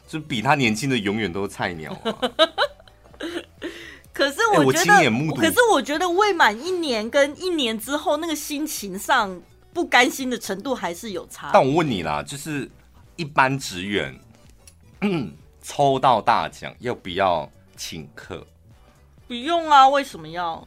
[0.06, 2.12] 就比他年轻的永远都是菜鸟啊。
[4.12, 9.40] 可是我觉得，欸、我可是我觉得未满一年跟一年之后那个心情上
[9.72, 11.48] 不甘心的程度还是有差。
[11.54, 12.70] 但我问你啦，就是
[13.16, 14.14] 一般职员，
[15.00, 18.46] 嗯，抽到大奖要不要请客？
[19.26, 20.66] 不用啊，为什么要？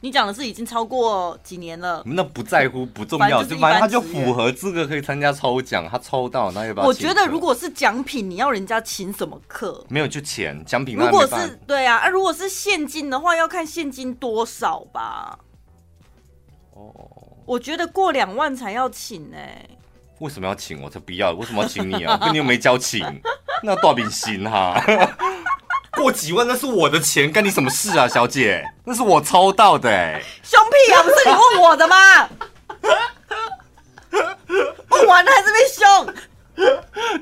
[0.00, 6.86] 你讲的是已经超过几年了，那不在乎不重要，就反正他就符合资格可以参加抽奖，他抽到那要不要？
[6.86, 9.82] 我觉得如果是奖品，你要人家请什么客？
[9.88, 10.94] 没有就钱奖品。
[10.94, 15.38] 如果是对啊，啊如果是现金的话，要看现金多少吧。
[16.74, 16.92] 哦，
[17.46, 19.70] 我觉得过两万才要请呢、欸。
[20.18, 20.82] 为什么要请？
[20.82, 21.32] 我才不要！
[21.32, 22.18] 为什么要请你啊？
[22.18, 23.02] 跟你又没交情，
[23.64, 24.78] 那多点心哈。
[25.96, 28.64] 过几万那是我的钱，干你什么事啊，小姐？
[28.84, 31.02] 那是我抽到的、欸，哎，凶屁啊！
[31.02, 31.96] 不是你问我的吗？
[34.90, 36.06] 问完了还是被凶，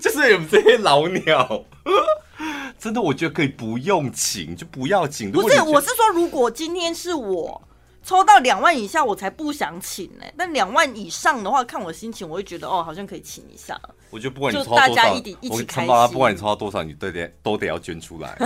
[0.01, 1.65] 就是你们这些老鸟，
[2.79, 5.33] 真的，我觉得可以不用请，就不要请。
[5.33, 7.63] 不是，我是说，如果今天是我。
[8.05, 10.35] 抽到两万以下，我才不想请呢、欸。
[10.37, 13.81] 但两万以上的话，看我心情，我会觉得哦，好像可以请一下。
[14.11, 15.95] 我觉得不管你抽到多少，大家一起一起开心。
[16.13, 18.37] 不管你抽到多少，你都得都得要捐出来。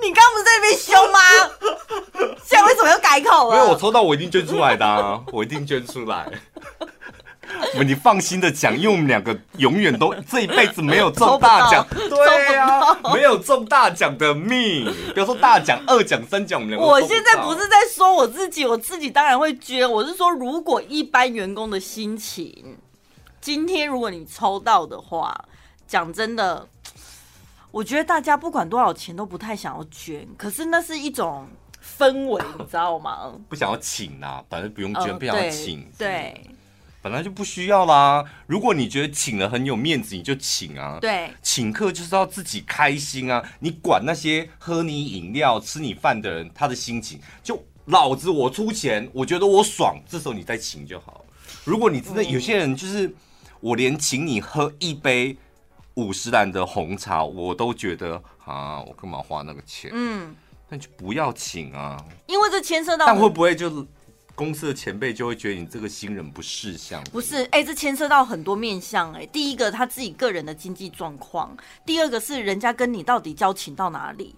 [0.00, 1.18] 你刚刚不是在那边凶吗？
[2.44, 3.56] 现在为什么要改口啊？
[3.56, 6.30] 因为我抽到，我一定捐出来的、啊，我一定捐出来。
[7.84, 14.84] 你放心的讲，因为我们两个永远都这一辈子没有中大奖， 对呀、啊，没有中大奖的命。
[15.12, 16.86] 不要说大奖、二奖、三奖，我们两个。
[16.86, 19.90] 我现在不是在说我自己，我自己当然会捐。
[19.90, 22.76] 我是说，如果一般员工的心情，
[23.40, 25.44] 今天如果你抽到的话，
[25.86, 26.66] 讲真的，
[27.70, 31.46] 我觉得大家不管多少钱都不太想要捐，可是那是一种
[31.98, 33.32] 氛围，你知道吗？
[33.48, 36.08] 不想要请啊，反正不用捐，呃、不想要请，对。
[36.08, 36.55] 对
[37.06, 38.24] 本来就不需要啦。
[38.48, 40.98] 如果你觉得请了很有面子，你就请啊。
[41.00, 43.40] 对，请客就是要自己开心啊。
[43.60, 51.24] 你管那些喝你饮料、吃你饭的人他的心情，就老子我出钱，我觉得我爽，这时候你再请就好。
[51.62, 53.14] 如果你真的有些人就是，
[53.60, 55.36] 我连请你喝一杯
[55.94, 59.92] 五十岚的红茶，我都觉得啊，我干嘛花那个钱？
[59.94, 60.34] 嗯，
[60.68, 63.06] 那就不要请啊，因为这牵涉到。
[63.06, 63.86] 但会不会就
[64.36, 67.02] 公司的前辈就会觉得你这个新人不识相？
[67.04, 69.22] 不是，哎、欸，这牵涉到很多面向、欸。
[69.22, 74.36] 哎，第一个他自己个人的经济状况，第二个是人家跟你到底交情到哪里，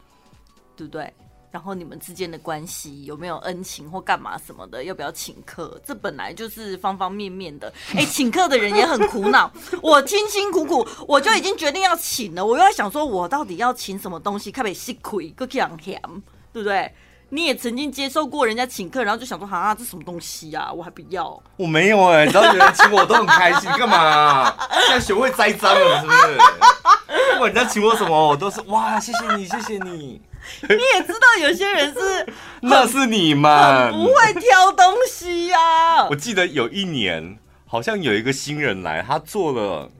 [0.77, 1.13] 对不对？
[1.51, 4.85] 然后你们之间的关系有没有恩情或干嘛什么的？
[4.85, 5.81] 要不要请客？
[5.85, 7.73] 这本来就是方方面面的。
[7.95, 9.51] 哎，请客的人也很苦恼。
[9.83, 14.53] 我辛辛苦苦，我就已经决定要请了，我又在想说，我到底要请什么东西？
[14.53, 15.31] 可不可以吃亏？
[15.31, 16.01] 可以养甜，
[16.53, 16.93] 对不对？
[17.31, 20.73] 你也曾经接受过人家请客，然后就想说，啊，这什么东西啊？
[20.73, 21.41] 我还不要。
[21.57, 23.71] 我没有哎、欸，只要有人请我，我都很开心。
[23.73, 24.69] 干嘛、啊？
[24.87, 26.39] 现在学会栽赃了，是不是？
[27.35, 30.23] 不管人家请我什么，我都是哇，谢谢你，谢谢你。
[30.63, 32.27] 你也知道有些人是，
[32.63, 35.61] 那是你们不会挑东西呀、
[35.97, 36.09] 啊。
[36.11, 39.91] 我记得有一年，好像有一个新人来，他做了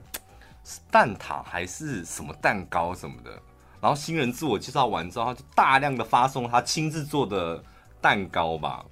[0.89, 3.31] 蛋挞还是什么蛋糕什么的，
[3.81, 7.63] 然后新人自我介绍完之后，他就大量的发送他亲自做的
[8.01, 8.83] 蛋糕吧。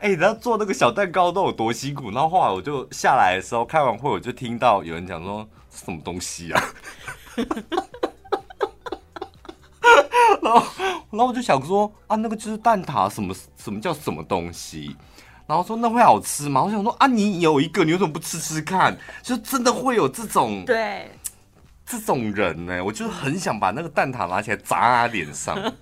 [0.00, 2.10] 哎、欸，他做那个小蛋糕都有多辛苦？
[2.10, 6.62] 然后后来我就下来的时候开完会，我就听到有人讲说，什么东西啊？
[10.42, 10.66] 然后，
[11.10, 14.94] 然后我就想说啊，那个就是蛋挞，什么什么叫什么东西？
[15.46, 16.62] 然后说那会好吃吗？
[16.62, 18.94] 我想说啊，你有一个，你为什么不吃吃看？
[19.22, 21.10] 就真的会有这种对
[21.86, 22.82] 这种人呢？
[22.84, 25.56] 我就是很想把那个蛋挞拿起来砸他脸上。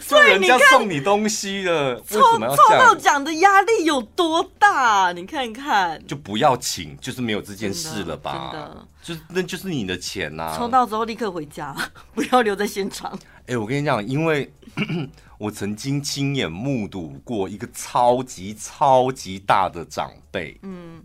[0.00, 5.12] 所以人家送你东西了，抽抽到奖的压力有多大？
[5.12, 8.50] 你看看，就不要请，就是没有这件事了吧？
[8.52, 10.56] 真的，就是那就是你的钱呐、啊。
[10.58, 11.76] 抽到之后立刻回家，
[12.12, 13.16] 不要留在现场。
[13.42, 14.52] 哎、欸，我跟你讲，因为
[15.38, 21.00] 我曾经亲眼目睹过一个超级超级大的长辈，嗯，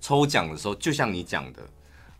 [0.00, 1.62] 抽奖的时候，就像你讲的，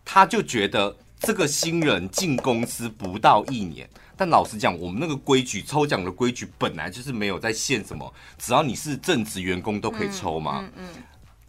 [0.04, 3.88] 他就觉得这个新人进公司不到一年。
[4.16, 10.60] 但老实讲，我们那个规矩，抽奖的规矩本来就是没有在限什么，只要你是正职员工都可以抽嘛。
[10.60, 11.02] 嗯嗯，嗯。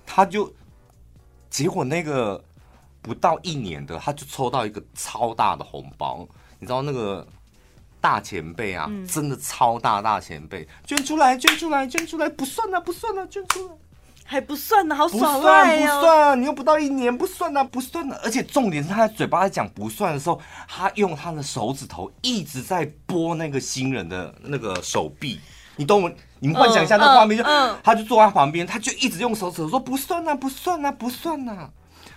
[0.04, 0.52] 他就
[1.50, 2.44] 结果那个
[3.04, 7.28] 不到一年的，他就抽到一个超大的红包，你知道那个
[8.02, 13.74] 大前辈啊，嗯、真的超大大前辈，捐出来，捐出来，捐出来，不算了，不算了，捐出来。
[14.28, 15.36] 还不算呢，好爽啊！
[15.36, 18.18] 不算不算，你又不到一年，不算呢，不算呢。
[18.24, 25.40] 而且重点是他在嘴巴在讲不算的时候，他用他的手指头一直在拨那个新人的那个手臂。
[25.76, 26.12] 你懂我？
[26.40, 27.44] 你们幻想一下那画面，就
[27.84, 31.70] 他就坐在旁边，他就一直用手指头说不算呢，不算呢，不算呢，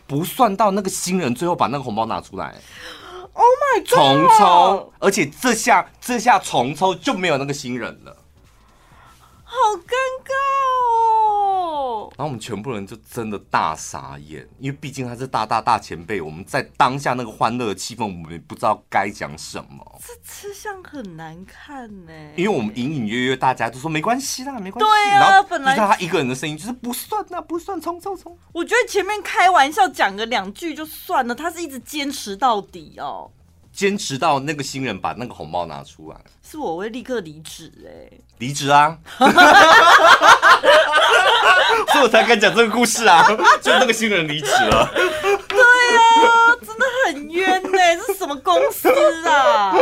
[0.06, 2.54] 不算到那个新人最后把那个红包拿出来。
[3.34, 3.88] Oh my god！
[3.88, 8.16] 重抽，而且这下这下重抽就没有那个新人了，
[9.44, 9.92] 好尴
[10.24, 10.47] 尬哦。
[12.18, 20.00] 然后我们全部人就真的大傻眼，因为毕竟他是大大大前辈，我们在当下那个欢乐的气氛，我们也不知道该讲什么。
[20.04, 24.90] 这吃相很难看呢，因为我们隐隐约约大家都说没关系啦，没关系。
[24.90, 28.36] 对啊，然后本来他一个人的声音就是不算啊，不算，冲冲冲。
[28.52, 33.30] 我觉得前面开玩笑讲个两句就算了，他是一直坚持到底哦。
[33.70, 38.98] 坚持到那个新人把那个红包拿出来，是我会立刻离职哎，离职啊！
[41.92, 43.24] 所以我才敢讲这个故事啊，
[43.62, 44.90] 就那个新人离职了。
[44.92, 45.60] 对
[45.96, 48.88] 啊，真的很冤哎，这是什么公司
[49.28, 49.74] 啊？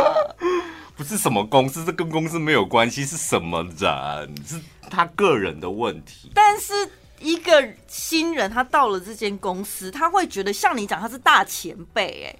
[0.95, 4.35] 不是什么公司，这跟公司没有关系，是什么人？
[4.47, 6.31] 是他个人的问题。
[6.33, 6.73] 但是
[7.19, 12.35] 一个新人他到了这间公司，他会觉得像你讲他是大前辈哎。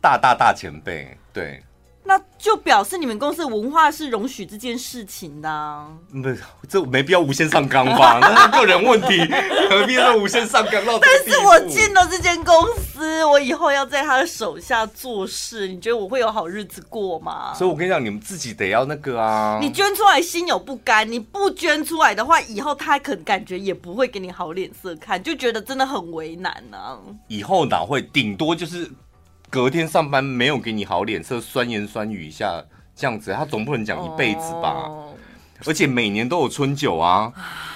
[0.00, 1.60] 大大大前辈，对，
[2.04, 5.86] 那就表示你们公司的文化是容许这件事情的、啊。
[6.10, 6.28] 不，
[6.66, 8.18] 这没必要无限上纲吧？
[8.22, 9.20] 那是个人问题，
[9.68, 10.98] 何必要无限上纲到？
[11.00, 17.52] 但是我进了这间公司，我以后要在他的手下做事，你觉得我会有好日子过吗？
[17.52, 19.58] 所以我跟你讲，你们自己得要那个啊。
[19.60, 26.98] 你捐出来心有不甘，你不捐出来的话，以后他可感觉也不会给你好脸色看，就觉得真的很为难呢、啊。
[27.26, 28.00] 以后哪会？
[28.00, 28.90] 顶多就是。
[29.50, 35.14] 隔天上班没有给你好脸色，酸言酸语一下这样子，他总不能讲一辈子吧？Oh.
[35.66, 37.32] 而且每年都有春酒啊，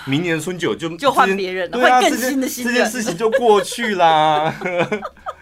[0.07, 4.55] 明年春酒就就 换别人了，换更新的新人，这件事情就过去啦。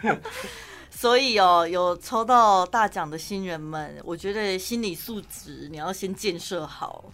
[0.91, 7.05] 所以哦，有抽到大奖的新人们，我觉得心理素质你要先建设好。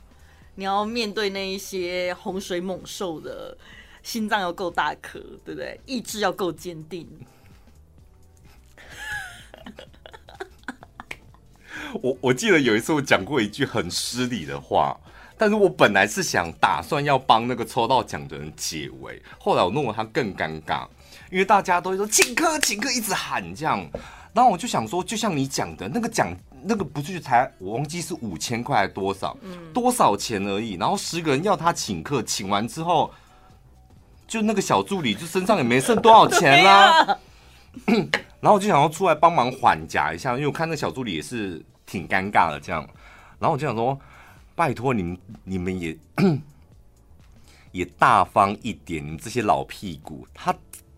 [0.58, 3.56] 你要面对那一些洪水猛兽的，
[4.02, 5.78] 心脏要够大颗，对不对？
[5.84, 7.06] 意志要够坚定。
[12.02, 14.96] 我我记得有一次我讲过一句很失礼的话，
[15.38, 20.86] 但是我本来是想打算要帮那个抽到奖的人解围，后来我弄得他更尴尬，
[21.30, 23.86] 因为大家都会说请客请客，一直喊这样，
[24.32, 29.36] 然后我就想说，就像你讲的那个奖，那个不是才我忘记是五千块还是多少，
[29.74, 33.12] 多少钱而已，然后十个人要他请客，请完之后，
[34.26, 37.18] 就那个小助理就身上也没剩多少钱啦
[38.40, 41.62] 然后我就想要出来帮忙缓夹一下，因为我看那小助理也是。
[41.86, 42.86] 挺尴尬的这样，
[43.38, 43.98] 然后我就想说，
[44.54, 45.96] 拜托你们，你们也
[47.72, 50.54] 也大方一点，你们这些老屁股，他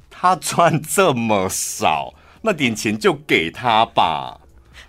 [0.09, 4.41] 他赚这么少，那点钱就给他吧。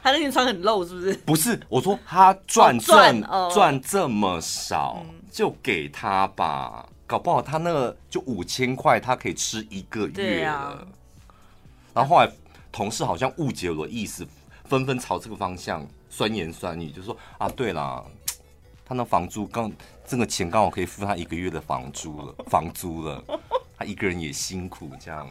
[0.02, 1.14] 他那天穿很露，是不是？
[1.26, 3.22] 不是，我说他赚赚
[3.52, 6.88] 赚这么少，就给他吧。
[7.06, 10.88] 搞不好他那个就五千块，他可以吃一个月了。
[11.94, 12.32] 然后后来
[12.72, 14.26] 同事好像误解我的意思。
[14.70, 18.04] 纷纷朝这个方向酸言酸语，就说啊，对啦，
[18.86, 19.72] 他那房租刚
[20.06, 23.20] 这个钱刚好可以付他一个月的房租了，房租了，
[23.76, 25.28] 他一个人也辛苦，这样，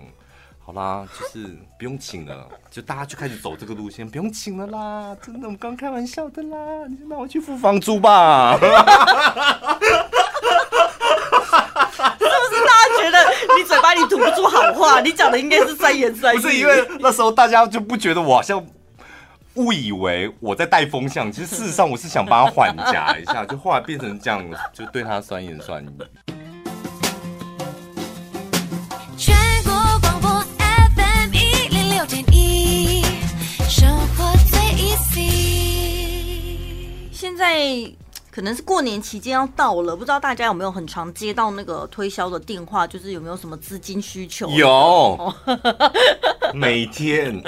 [0.58, 6.58] 好啦，就是不用请了，就大家就开始走这个路线，不用请了啦，真的，我们刚开玩笑的啦，
[6.88, 8.58] 你就让我去付房租吧。
[8.58, 8.66] 是不
[12.56, 13.16] 是大家觉得
[13.56, 15.00] 你嘴巴里吐不出好话？
[15.00, 16.40] 你讲的应该是酸言酸语。
[16.40, 18.66] 不是因为那时候大家就不觉得我好像。
[19.58, 24.42] 误以为我在带风向，其实事实上我是想帮他缓夹一下，就后来变成这样，
[24.72, 25.88] 就对他酸言酸语。
[29.16, 29.34] 全
[29.64, 33.02] 国广播 FM 一零六点一，
[33.68, 35.18] 生活最 easy。
[37.12, 37.92] 现在。
[38.38, 44.48] 可能是过年期间要到了，不知道大家有没有很常接到那个推销的电话，就是有没有什么资金需求？
[44.50, 45.34] 有，
[46.54, 47.42] 每天，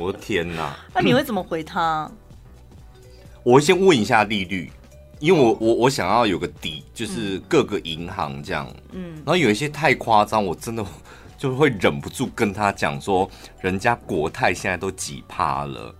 [0.00, 0.74] 我的天哪！
[0.94, 2.10] 那你会怎么回他？
[3.42, 4.72] 我会先问一下利率，
[5.18, 10.82] 因为我我我想要有个底，就是各个银行这样，嗯，然后有一些太夸张，我真的
[11.36, 13.30] 就会忍不住跟他讲说，
[13.60, 15.94] 人家国泰现在都几趴了。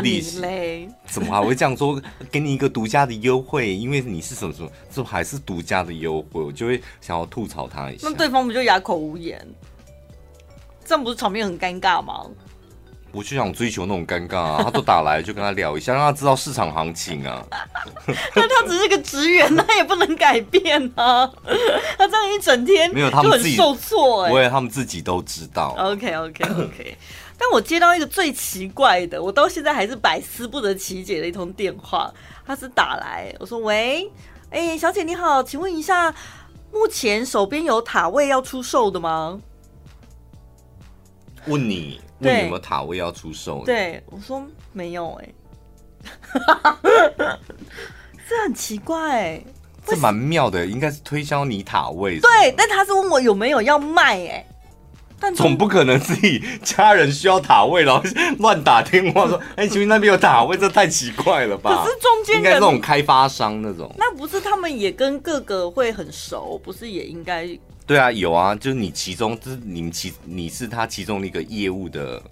[0.00, 2.00] 利息 怎么还会这样说？
[2.30, 8.08] 给你一个独家的优惠，因为你是什么什么，这还是独家的优惠，我就会想要吐槽他一下。
[8.08, 9.46] 那对方不就哑口无言？
[10.84, 12.26] 这样不是场面很尴尬吗？
[13.10, 14.62] 我就想追求那种尴尬啊！
[14.62, 17.42] 他都打来，就跟他聊一下，让他知道市场行情啊。
[18.34, 21.26] 但他只是个职员，他也不能改变啊。
[21.96, 25.74] 他这样一整天没有他们自己受挫，哎，我也他们自己都知道。
[25.78, 26.98] OK OK OK。
[27.40, 32.12] 但我接到一个最奇怪的，我到现在还是百思不得其解的一通电话。
[32.44, 34.10] 他是打来，我说：“喂，
[34.50, 36.12] 哎、欸，小姐你好，请问一下，
[36.72, 39.40] 目前手边有塔位要出售的吗？”
[41.46, 43.62] 问你，问你有没有塔位要出售？
[43.64, 45.34] 对，我说没有、欸，
[46.32, 47.38] 哎，
[48.28, 49.46] 这很奇怪、欸，
[49.86, 52.18] 这蛮妙的，应该是推销你塔位。
[52.18, 54.46] 对，但他是问我有没有要卖、欸，哎。
[55.20, 58.02] 但总不可能自己家人需要塔位，然后
[58.38, 61.84] 乱打电话说：“哎、欸，请问那边有塔位？”这太奇怪了吧？
[61.84, 63.92] 可是中间应该是那种开发商那种。
[63.98, 66.60] 那不是他们也跟各个会很熟？
[66.62, 67.48] 不是也应该？
[67.86, 72.22] 对啊，有啊，就是你其中，就是你们其你是他其中的一个业务的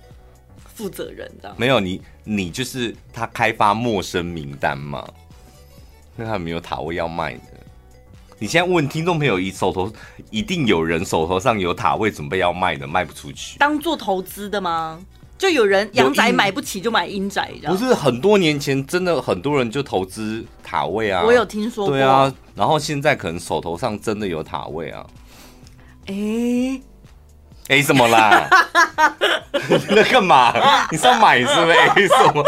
[0.74, 5.06] 负责人，这样没有你，你就是他开发陌生名单嘛？
[6.14, 7.40] 那他没有塔位要卖的。
[8.38, 9.90] 你现在问听众朋友，一手头
[10.30, 15.00] 一定有人手头上有塔位准备要卖的，卖不出去，当做投资的吗？
[15.38, 21.22] 就有人阳宅买不起就买阴宅，不是很多年前真的很多人就投资塔位啊？
[21.24, 25.06] 我有听说过，对啊，然后现在可能手头上真的有塔位啊？
[26.06, 26.82] 哎、欸。
[27.68, 28.48] A 什么啦？
[29.88, 30.54] 你在干嘛？
[30.90, 32.44] 你是要买是不是？A 什么？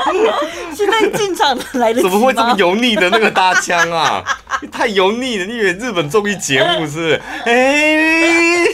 [0.76, 4.22] 现在进场来的怎么会这么油腻的那个搭腔啊？
[4.70, 5.44] 太油腻了！
[5.46, 7.20] 你以为日本综艺节目是？
[7.44, 8.64] 哎、欸，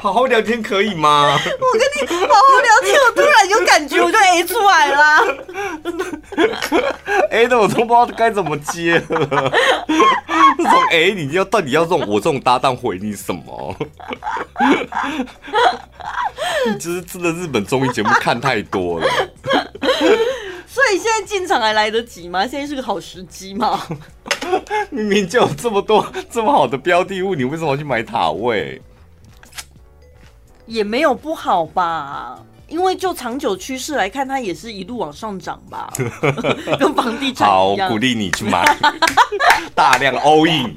[0.00, 1.36] 好好聊天可以吗？
[1.36, 5.36] 我跟你好好聊天，我突然有感觉，我就 A 出来了。
[7.30, 9.52] A 的我都不知道该怎么接了。
[10.56, 13.76] 这种哎，你要到底要这种我这种搭档回你什么？
[16.66, 19.06] 你就是真的日本综艺节目看太多了。
[20.66, 22.46] 所以现在进场还来得及吗？
[22.46, 23.80] 现在是个好时机吗？
[24.90, 28.80] 明明就有这么多这么好的标的物，你为什么要去买塔位？
[30.68, 32.38] 也没有不好吧？
[32.68, 35.90] 因为就长久趋势来看，它也是一路往上涨吧，
[36.78, 37.74] 跟房地产好。
[37.88, 38.62] 鼓励你去买，
[39.74, 40.74] 大量 all in，all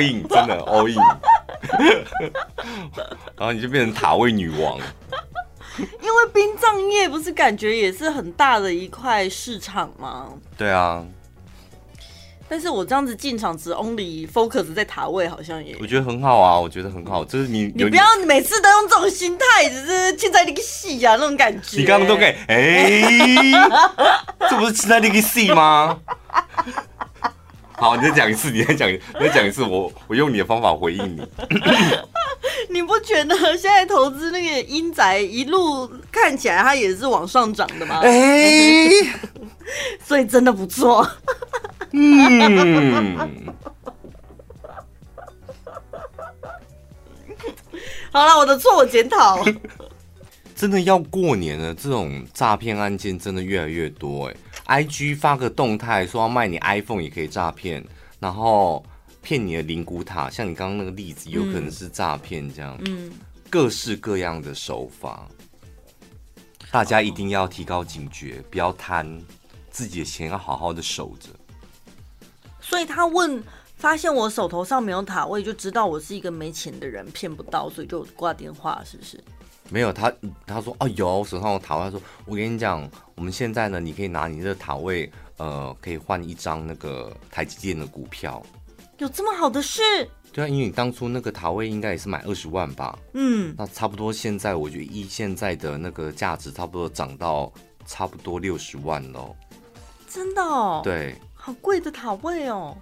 [0.06, 0.94] in，真的 all in，
[3.36, 4.78] 然后你就变成塔位女王。
[5.76, 10.28] 因为殡葬业不是感觉也是很大的一块市场吗？
[10.56, 11.04] 对啊。
[12.48, 17.24] 但是我这样子进场只 only focus 在塔位，好像也我觉得很好啊，我觉得很好。
[17.24, 21.78] 就是你你不要每次都用这种心态，只是现在那个戏呀那种感觉。
[21.78, 23.52] 你刚刚都给哎，欸、
[24.48, 25.98] 这不是现在那个戏吗？
[27.76, 31.26] 好，你再讲一次，你再讲，你再讲一次，我我用你的方法回应你。
[32.70, 38.00] 你不觉得现在投资那个英宅一路看起来它也是往上涨的吗？
[38.04, 38.90] 哎、欸，
[40.04, 41.06] 所以真的不错。
[41.96, 43.54] 嗯，
[48.10, 49.44] 好了，我的错，我检讨。
[50.56, 54.82] 真的要过年了，这种诈骗案件真的越来越多哎。
[54.82, 57.84] IG 发个动态说要卖你 iPhone 也可以诈骗，
[58.18, 58.84] 然后
[59.20, 62.76] 骗你的灵骨塔，像你刚刚那个例子，有可能是诈骗这样。
[62.86, 63.12] 嗯，
[63.50, 65.28] 各式各样的手法，
[66.70, 69.20] 大家一定要提高警觉，不要贪，
[69.70, 71.28] 自己的钱要好好的守着。
[72.66, 73.44] 所以他问，
[73.76, 79.22] 发现我手头上没有塔位，就知道我是一个没钱的人，骗不到，所以就挂电话，是不是？
[79.68, 80.10] 没有，他
[80.46, 88.42] 他说哦，有手上有塔位，他说我跟你讲，我们现在呢，你可以拿你这个塔位，呃，可以换一张那个台积电的股票。
[88.98, 89.82] 有这么好的事？
[90.32, 92.98] 对啊，因为你当初那个塔位应该也是买二十万吧？
[93.12, 97.52] 嗯，那差不多现在我觉得一现在的那个价值，差不多涨到
[97.84, 99.36] 差不多六十万喽。
[100.08, 100.80] 真的哦？
[100.82, 101.14] 对。
[101.44, 102.74] 好贵的塔位哦！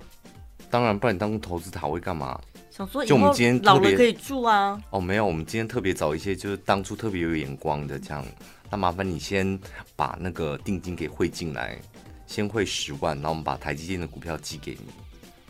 [0.70, 2.40] 当然，不然你当投资塔位干嘛？
[2.70, 4.80] 想说，就我们今天老了可以住啊。
[4.90, 8.24] 哦，没有，我们今天特别找一些就是当初特别有眼光的这样。
[8.70, 9.58] 那麻烦你先
[9.96, 11.76] 把那个定金给汇进来，
[12.24, 14.92] 先汇十万，然后我们把台积电的股票寄给你，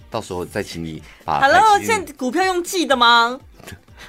[0.08, 1.38] 到时候再请你把。
[1.38, 3.38] Hello，，现在股票用寄的吗？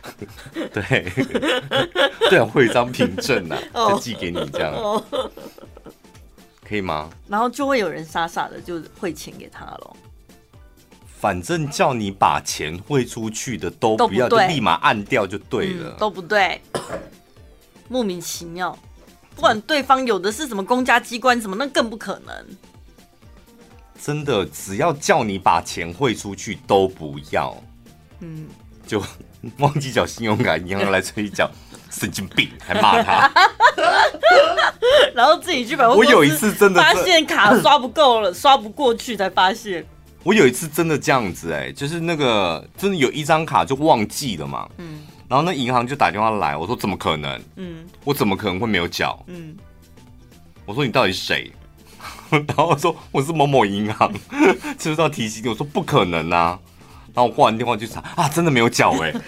[0.71, 1.11] 对，
[2.29, 3.59] 对啊，会有一张凭证啊，
[3.91, 4.73] 就寄给你这样。
[6.64, 7.09] 哦可以吗？
[7.28, 9.95] 然后就会有人傻傻的就汇钱给他了。
[11.20, 15.91] 反正叫你把钱汇出去的都不要，就立马按掉就对了。
[15.91, 16.61] 嗯，都不对，
[17.88, 18.78] 莫名其妙。
[19.36, 22.45] 不管对方有的是什么公家机关什么，那更不可能。
[24.01, 27.55] 真的，只要叫你把钱汇出去都不要。
[28.20, 28.47] 嗯，
[28.86, 29.01] 就
[29.59, 31.49] 忘记缴信用卡，银行来催缴。
[31.93, 33.31] 神经病， 还骂他，
[35.15, 39.85] 然后自己去把我有一次真的发现卡刷不够了， 刷不过去才发现。
[40.23, 47.41] 我有一次真的这样子哎、欸，就是那个真的有一张卡就忘记了嘛，嗯，然后那银行就打电话来，我说怎么可能？
[47.57, 49.21] 嗯，我怎么可能会没有缴？
[49.27, 49.55] 嗯，
[50.65, 51.51] 我说你到底是谁？
[52.29, 54.11] 然后我说我是某某银行，
[54.79, 56.57] 就是要提醒你，我说不可能啊，
[57.13, 59.21] 然后我挂完电话就查啊，真的没有缴哎、欸。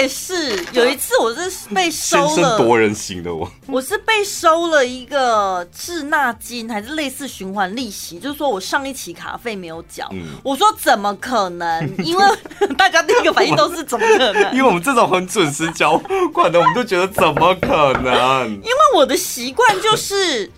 [0.00, 10.08] 我也是，有一次我是被收了，先声夺人心的我，我是被收了一个滞纳金，还是类似循环利息，就是说我上一期卡费没有缴。
[10.12, 11.86] 嗯，我说怎么可能？
[12.02, 12.24] 因为
[12.78, 14.52] 大家第一个反应都是怎么可能？
[14.56, 15.98] 因为我们这种很准时交
[16.32, 18.48] 款的，我们都觉得怎么可能？
[18.48, 20.50] 因为我的习惯就是，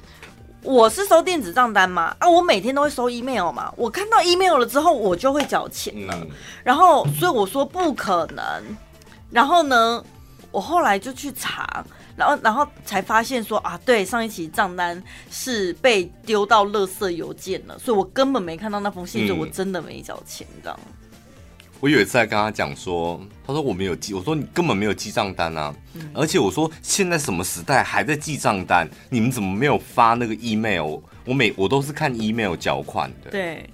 [0.63, 6.15] 我是收电子账单嘛，啊，我每天都会收 email 嘛，我看到 email 了之后，我就会缴钱了。
[6.21, 6.29] 嗯，
[6.63, 8.63] 然后，所以我说不可能。
[9.33, 10.05] 然后呢，
[10.51, 11.85] 我后来就去查，
[12.17, 20.79] 然后然后才发现说啊，对，上一期账单是被丢到垃圾邮件了，所以我根本没看到那封信，就我真的没缴钱，这样。
[21.81, 28.89] 我有一次还跟他讲说，他说我没有记，我说你根本没有记账单啊，嗯、而且我说现在什么时代还在记账单？
[29.11, 31.01] 你们怎么没有发那个 email？
[31.25, 33.31] 我每我都是看 email 缴款的。
[33.31, 33.69] 对。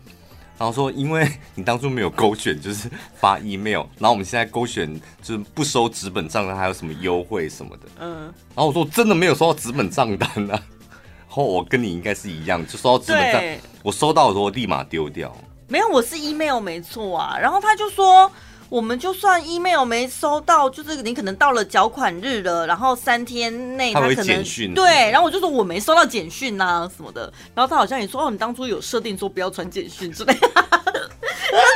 [0.59, 4.93] 然后说，因为你当初没有勾选，就是发 email，然后我们现在勾选
[5.23, 7.85] 就是不收纸本账单，还有什么优惠什么的。
[8.01, 8.23] 嗯。
[8.55, 10.61] 然后我说，我真的没有收到纸本账单啊。
[11.29, 15.33] 然后我跟你应该是一样，就收到纸本账，对我收到的时候我立马丢掉。
[15.69, 17.39] 没有，我是 email 没错啊。
[17.39, 18.31] 然后他就说。
[18.69, 24.75] 我们就算 email 没收到，就是你可能到了缴款日了，然后三天内他可能他简讯。
[24.75, 30.69] 对，然后我就说我没收到简讯啊什么的，然后他好像也说哦，你当初有设定说不要传简讯之类的， 他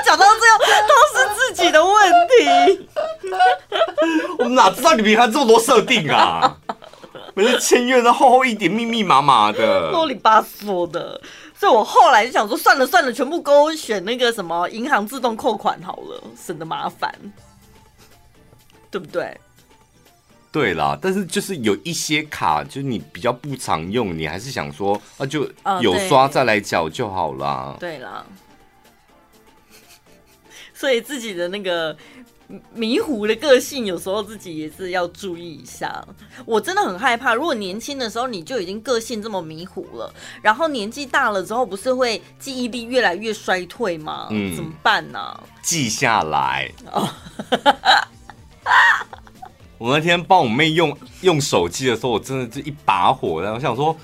[0.04, 1.94] 讲到这样都是自己的问
[2.28, 2.88] 题，
[4.38, 6.56] 我们哪知道你平常这么多设定啊？
[7.34, 11.18] 每次签约都厚厚一点，密密麻麻的，啰里吧嗦的。
[11.62, 17.14] 所以我后来就想说，算了算了，全部勾选那个什么银行自动扣款好了，省得麻烦。
[18.90, 19.40] 对不对？
[20.50, 25.48] 对啦，但是就是有一些卡，就是你比较不常用，你还是想说啊，就
[25.80, 27.76] 有刷再来缴就好啦。
[27.78, 28.26] 对啦，
[30.74, 31.96] 所以自己的那个
[32.74, 36.04] 迷糊的个性，有时候自己也是要注意一下。
[36.44, 44.28] 我真的很害怕，如果年轻的时候你就已经个性这么迷糊了，然后年纪大了之后，不是会记忆力越来越衰退吗？
[44.30, 45.18] 嗯，怎么办呢？
[45.18, 45.42] 啊？
[45.62, 46.70] 记下来。
[46.90, 47.08] 哦
[49.78, 53.96] 我那天帮我妹用用手机的时候，我真的就一把火，然后我想说，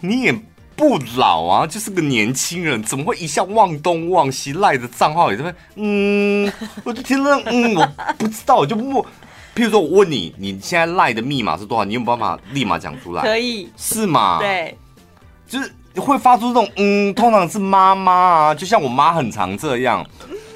[0.00, 0.32] 你也
[0.76, 6.52] 不老啊，就是个年轻人，怎么会一下忘东忘西，赖的账号也在嗯，
[6.84, 7.86] 我就听了，嗯，我
[8.18, 9.04] 不知道，我就默，
[9.54, 11.84] 譬如说我问你，你现在赖的密码是多少？
[11.84, 13.22] 你有办法立马讲出来？
[13.22, 14.38] 可以，是吗？
[14.40, 14.76] 对，
[15.46, 20.04] 就是会发出这种嗯，通常是妈妈啊，就像我妈很常这样。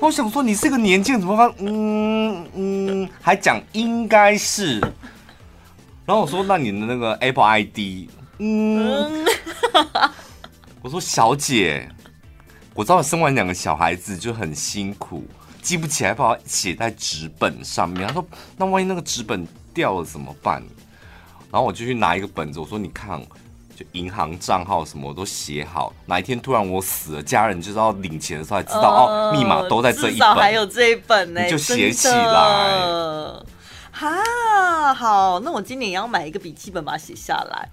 [0.01, 1.53] 我想说，你是个年轻人，怎么发？
[1.59, 4.81] 嗯嗯，还讲应该是。
[6.05, 8.09] 然后我说，那你的那个 Apple ID，
[8.39, 9.27] 嗯，
[10.83, 11.89] 我说小姐，
[12.75, 15.27] 我知道生完两个小孩子就很辛苦，
[15.61, 18.07] 记不起来，把它写在纸本上面。
[18.07, 18.27] 他说，
[18.57, 20.63] 那万一那个纸本掉了怎么办？
[21.51, 23.21] 然后我就去拿一个本子，我说，你看。
[23.79, 33.33] 就银行账号什么我都写好，哪一天突然我死了，家人就知道领钱的时候才知道、哦，密码都在这一本，还有这一本呢，你就写起来。
[33.93, 37.69] 哈，好，那我今年也要买一个笔记本把它写下来。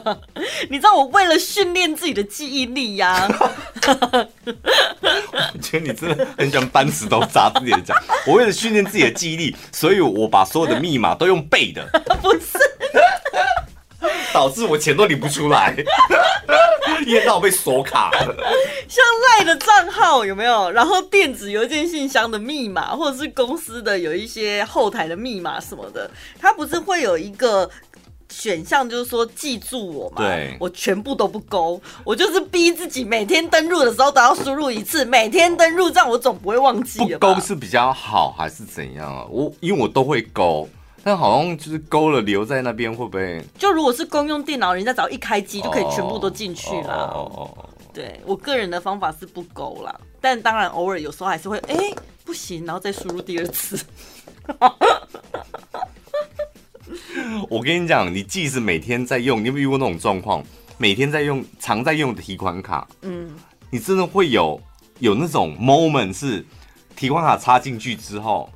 [0.70, 3.28] 你知道我为了训练自己的记忆力呀、啊，
[5.54, 7.94] 我觉得你真的很喜欢搬石头砸自己的脚。
[8.26, 11.86] 我为了训练自己的记忆力，所以我把所有的密码都用背的。
[12.22, 12.58] 不是。
[14.32, 15.74] 导致我钱都领不出来，
[17.06, 18.34] 因为让我被锁卡了。
[18.88, 20.70] 像赖的账号有没有？
[20.70, 27.68] 然后电子邮件信箱的密码，或者是公司的有一些后台的密码什么的，它不是会有一个
[28.32, 30.16] 选项，就是说记住我嘛？
[30.16, 36.98] 对，我全部都不勾，我就是逼自己每天登录的时候都要输入一次，每天登录，这样我总不会忘记。
[36.98, 39.26] 不勾是比较好还是怎样啊？
[39.30, 40.68] 我因为我都会勾。
[41.04, 43.44] 但好像就是勾了留在那边，会不会？
[43.58, 47.10] 就如果是公用电脑，人家只要一开机就可以全部都进去了。
[47.12, 47.68] 哦哦哦。
[47.92, 53.76] 对，我个人的方法是不勾啦，但当然偶尔有时候还是会，哎、欸，不行，然后再输入第二次。
[57.50, 60.42] 我跟你讲，你即使每天在用，你有没有遇过那种状况？
[60.78, 63.30] 每天在用，常在用的提款卡，嗯，
[63.70, 64.60] 你真的会有
[64.98, 66.44] 有那种 moment 是
[66.96, 68.50] 提款卡插进去之后。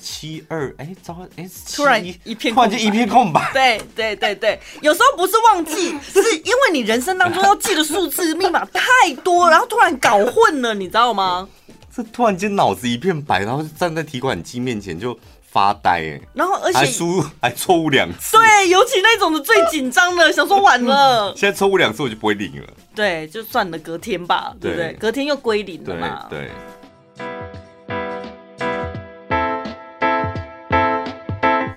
[0.00, 1.44] 七二哎，糟哎，
[1.74, 3.50] 突然一片，突然间一片空白。
[3.52, 8.80] 对对对对，有时候不是忘记， 是因为你人生当中要记的数字密码太
[9.24, 11.48] 多，然后突然搞混了，你知道吗？
[11.92, 15.18] 这突然间脑子一片白，然后就站在提款机面前就
[15.50, 18.36] 发呆，哎，然后而且还输还错误两次。
[18.36, 22.68] 对，尤其那种的最紧张的，想说晚了， 现在错误两次我就不会领了。
[22.94, 24.92] 对，就算了，隔天吧，对不对？
[24.94, 26.26] 隔天又归零了嘛。
[26.28, 26.40] 对。
[26.40, 26.50] 对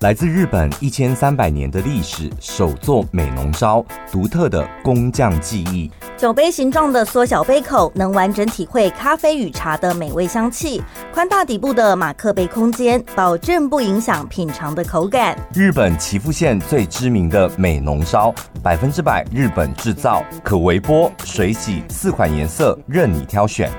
[0.01, 5.91] 来自日本一千三百年的历史，手作美浓烧，独特的工匠技艺。
[6.17, 10.81] 酒杯形状的缩小杯口，能完整体会咖啡与茶的美味香气。
[11.13, 15.37] 宽大底部的马克杯空间，保证不影响品尝的口感。
[15.53, 18.33] 日本岐阜县最知名的美浓烧，
[18.63, 23.69] 百分之百日本制造，可微波、水洗四款颜色任你挑选。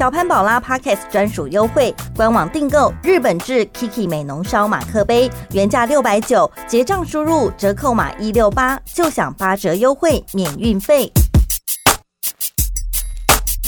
[0.00, 11.12] 小潘宝拉 Podcast 专属优惠，官网订购日本制 Kiki 美浓烧马克杯，原价六百九，结账输入折扣码一六八就享八折优惠，免运费。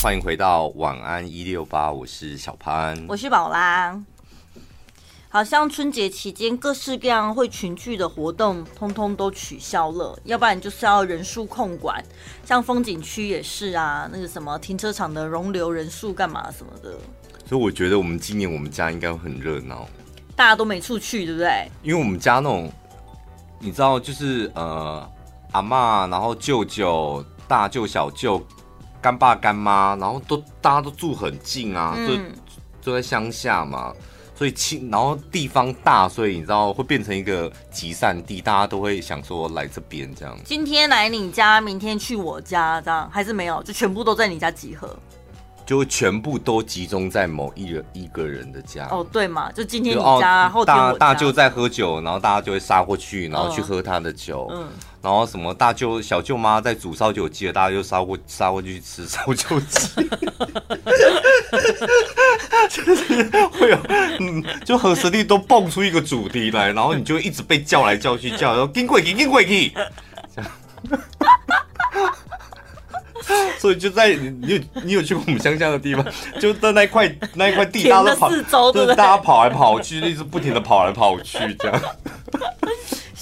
[0.03, 4.03] 欢迎回到晚安一六八，我是小潘，我是宝拉。
[5.33, 12.05] 好像春节期间各式各样会群聚的活动，通通都取消了，要不然就是要人数控管，
[12.45, 16.99] 像风景区也是啊，那个什么停车场的容留人数干嘛什么的。
[17.47, 19.89] 所以我觉得我们今年我们家应该会很热闹，
[20.37, 21.66] 大家都没处去，对不对？
[21.83, 22.70] 因为我们家那种，
[23.59, 25.11] 你知道，就是呃
[25.53, 28.47] 阿妈，然后舅舅、大舅、小舅、
[29.01, 32.30] 干爸、干妈，然后都大家都住很近啊，就、嗯、
[32.83, 33.95] 住在乡下嘛。
[34.43, 40.36] 所以亲，然后地方大，所以你知道会变成一个集散地，大家都会想说来这边这样。
[40.45, 44.99] 今天来你家，明天去我家，这样还是没有，就全部都在你家集合。
[45.64, 48.88] 就全部都集中在某一人一个人的家。
[48.90, 54.49] 哦，对嘛，就今天你家，哦后天大舅在喝酒，然后大家就会杀过去，然后去喝他的酒。
[54.51, 54.66] 嗯，
[55.03, 59.88] 然后什么大舅、小舅妈在煮烧酒鸡了，大家就杀过杀过去吃 烧酒鸡。
[62.70, 63.78] 就是会有，
[64.20, 69.74] 嗯，就和实力都蹦出一个主题来，然后你就一直被叫来叫去，叫说“金贵气，金贵气”，
[70.34, 70.50] 这样。
[73.59, 76.05] 所以就在你你有你有去过我们乡下的地方，
[76.40, 78.96] 就在那块那一块地，大家都跑，四周对不对？
[78.96, 81.80] 大家跑来跑去，一直不停的跑来跑去，这样。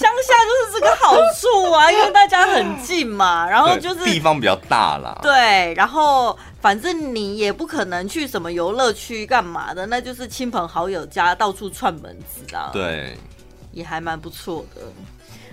[0.01, 5.19] 乡下就是这个好处啊，因为大家很近嘛， 然后就是地方比较大啦。
[5.21, 12.71] 对，然后反正你也不可能去什么游乐区干嘛的，那就是亲朋好友家到处串门子啊。
[12.73, 13.15] 对，
[13.73, 14.81] 也还蛮不错的。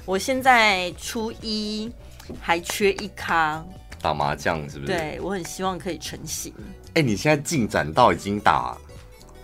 [0.05, 1.91] 我现在初一
[2.39, 3.61] 还缺一咖，
[4.01, 4.93] 打麻将是不是？
[4.93, 6.53] 对，我很希望可以成型。
[6.91, 8.77] 哎、欸，你现在进展到已经打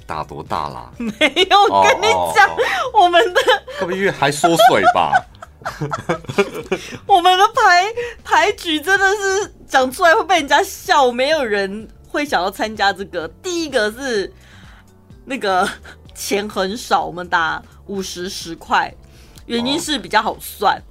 [0.06, 0.92] 打多大啦？
[0.98, 3.42] 没有，我跟你讲，哦哦哦、我们的
[3.80, 5.14] 可不因为还缩水吧？
[7.08, 7.86] 我们的牌
[8.24, 13.28] 牌局真的是讲出来会被人家笑，没有人会想要参加这个。
[13.42, 14.32] 第一个是
[15.24, 15.68] 那个
[16.14, 18.94] 钱很少，我们打五十十块，
[19.46, 20.84] 原因是比较好算，哦、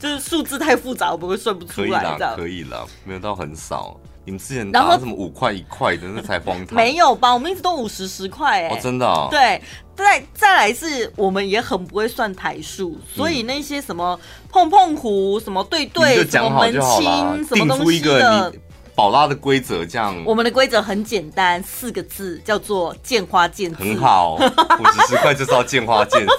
[0.00, 2.16] 就是数字太复杂，我们会算不出来。
[2.18, 3.96] 这样可以了，没有到很少。
[4.28, 6.76] 你们之前打什么五块一块的，那才荒唐。
[6.76, 7.32] 没有吧？
[7.32, 8.68] 我们一直都五十十块哎。
[8.68, 9.28] 哦，真的、哦。
[9.30, 9.58] 对，
[9.96, 14.20] 再再来是我们也很不会算台数，所以那些什么
[14.50, 18.52] 碰碰胡、什么对对、什么门清、什么东西的，
[18.94, 20.14] 宝拉的规则这样。
[20.26, 23.82] 我们的规则很简单，四个字叫做见花见刺。
[23.82, 26.34] 很好，五十十块就是要见花见刺。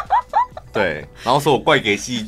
[0.72, 2.26] 对，然后说我怪给戏。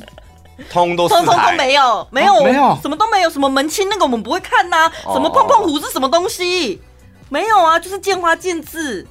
[0.70, 6.80] 通都通通都没有，没有、哦、没有，什么都没有，什么门清那个我们不会看呐、啊，哦、什么碰碰胡是什么东西？
[7.28, 9.07] 没有啊，就是见花见字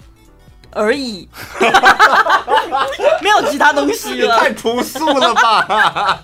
[0.71, 1.27] 而已，
[3.21, 4.39] 没有其他东西了。
[4.39, 6.19] 太朴素了吧！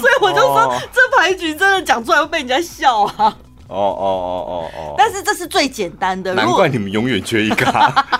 [0.00, 3.36] 所以我就说，哦、这牌局真的讲出来会被人家笑啊！
[3.70, 4.94] 哦哦哦哦哦！
[4.98, 7.66] 但是这是最简单的，难怪你们永远缺一个，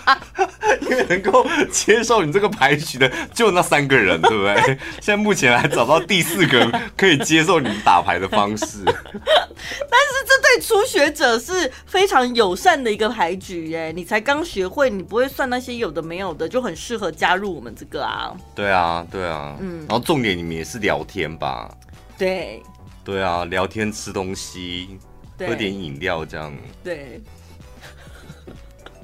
[0.83, 4.79] 因为能够接受你这个牌局的就那三个人，对不对？
[5.03, 8.79] 现在目前还找到第四个人可以接受你们打牌的方式。
[8.85, 13.93] 但是这对初学者是非常友善的一个牌局耶！
[13.95, 18.33] 你才刚学会，你不会算那些有的没有的，就很适合加入我们这个啊。
[18.55, 19.81] 对啊，对啊，嗯。
[19.89, 21.69] 然后重点你们也是聊天吧？
[22.17, 22.63] 对。
[23.03, 24.99] 对啊，聊天吃东西。
[25.47, 26.53] 喝点饮料这样，
[26.85, 27.21] 对，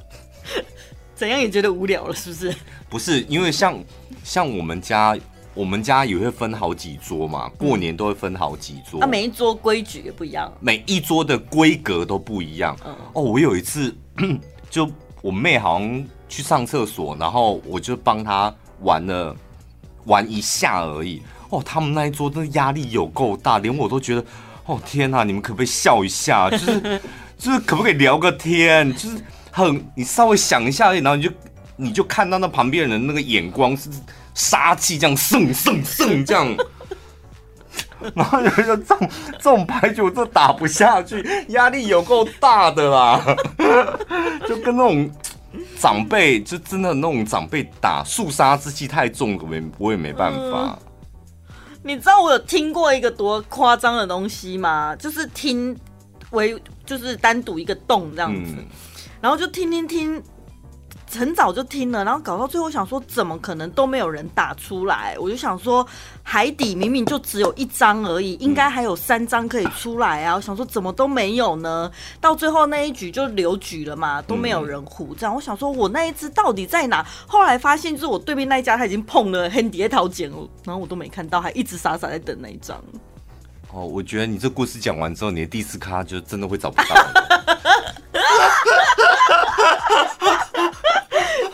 [1.14, 2.54] 怎样也觉得无聊了，是不是？
[2.88, 3.78] 不是，因为像
[4.22, 5.16] 像我们家，
[5.54, 9.00] 我们家也会分好几桌嘛，过年都会分好几桌。
[9.00, 12.76] 那、嗯啊、每一桌规矩也不一样，每一桌的规格都不一样。
[12.84, 13.94] 嗯、哦，我有一次，
[14.70, 14.90] 就
[15.22, 19.34] 我妹好像去上厕所，然后我就帮她玩了
[20.04, 21.22] 玩一下而已。
[21.48, 24.24] 哦，他们那一桌真的压力有够大，连我都觉得。
[24.66, 25.22] 哦天哪！
[25.24, 26.50] 你们可不可以笑一下？
[26.50, 27.00] 就是
[27.38, 28.92] 就是可不可以聊个天？
[28.94, 29.16] 就是
[29.50, 31.30] 很你稍微想一下，然后你就
[31.76, 33.88] 你就看到那旁边人那个眼光是
[34.34, 36.56] 杀气，这样盛盛盛这样。
[38.14, 43.24] 然后有一个这种这种牌局，我真的打不下去，压力有够大的啦。
[44.46, 45.10] 就跟那种
[45.78, 50.78] 长辈，就真的那种长辈打，肃杀之气太重，我也我也没办法。
[51.86, 54.96] 你知道我有听过一个多夸张的东西吗？
[54.96, 55.78] 就是听
[56.30, 58.66] 为就是单独一个洞这样子，嗯、
[59.20, 60.20] 然后就听听听，
[61.16, 65.16] 很早就听了，然后搞到最后想说怎么可能都没有人打出来？
[65.18, 65.86] 我就想说
[66.22, 70.34] 海底明明就只有一张而已，应该还有三张可以出来啊！
[70.36, 71.90] 我 想说怎么都没有呢？
[72.20, 75.34] 到最后那一局就留局了嘛，都没有人胡这样。
[75.34, 77.04] 我想说我那一只到底在哪？
[77.26, 82.76] 后来发现就是我对面那一家他已经碰了很底下桃捡了，然后我都没看到，还一直傻傻在等那一张。
[83.72, 86.84] 哦，我觉得你这故事讲完之后，你的第四咖就真的会找不到。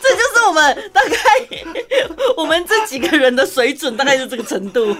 [0.00, 1.16] 这就是我们大概
[2.36, 4.96] 我们这几个人的水准，大概是这个程度。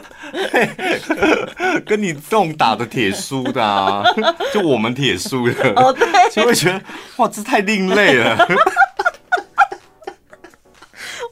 [1.86, 4.02] 跟你这种打的铁输的啊，
[4.52, 6.80] 就我们铁输的哦，对，就会觉得
[7.16, 8.36] 哇，这太另类了。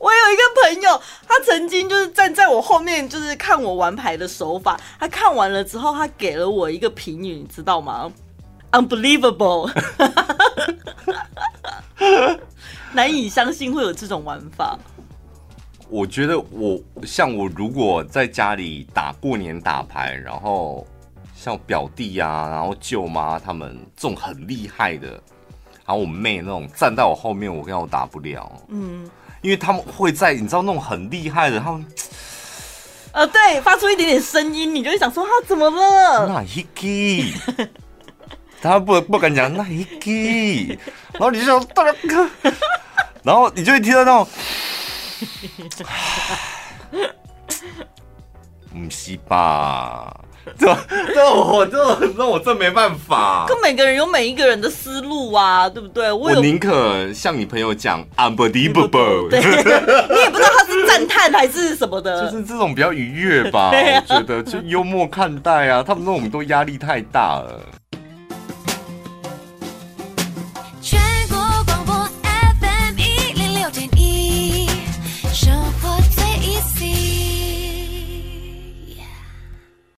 [0.00, 4.80] 我有一个朋友，他曾经就是站在我后面，就是看我玩牌的手法。
[4.98, 8.10] 他看完了之后，他给了我一个评语，你知道吗
[8.72, 9.70] ？Unbelievable。
[12.93, 14.78] 难以相信会有这种玩法。
[15.88, 20.86] 我觉得我像我如果在家里打过年打牌，然后
[21.34, 25.09] 像表弟啊，然后舅妈他们这种很厉害的，
[25.84, 29.11] 然后我妹那种站在我后面，我跟我打不了，嗯，
[29.43, 31.84] 因为他们会在你知道那种很厉害的，他们
[33.12, 36.28] 呃对，发出一点点声音，你就会想说他怎么了？
[36.28, 37.34] 那 Hiki，
[38.62, 40.78] 他不不敢讲那 Hiki，
[41.14, 42.28] 然后你就想大哥，
[43.22, 44.28] 然后你就会听到那种。
[48.72, 50.14] 不是吧？
[50.58, 50.66] 这
[51.14, 53.44] 这我这这我这没办法。
[53.46, 56.11] 跟每个人有每一个人的思路啊，对不对？
[56.11, 59.40] 我宁可像你朋友讲 unbelievable，对，
[60.08, 63.70] 你也不知道他是赞叹还是什么的，就是这种比较愉悦吧。
[63.70, 67.61] 我觉得就幽默看待啊，他们那种都压力太大了。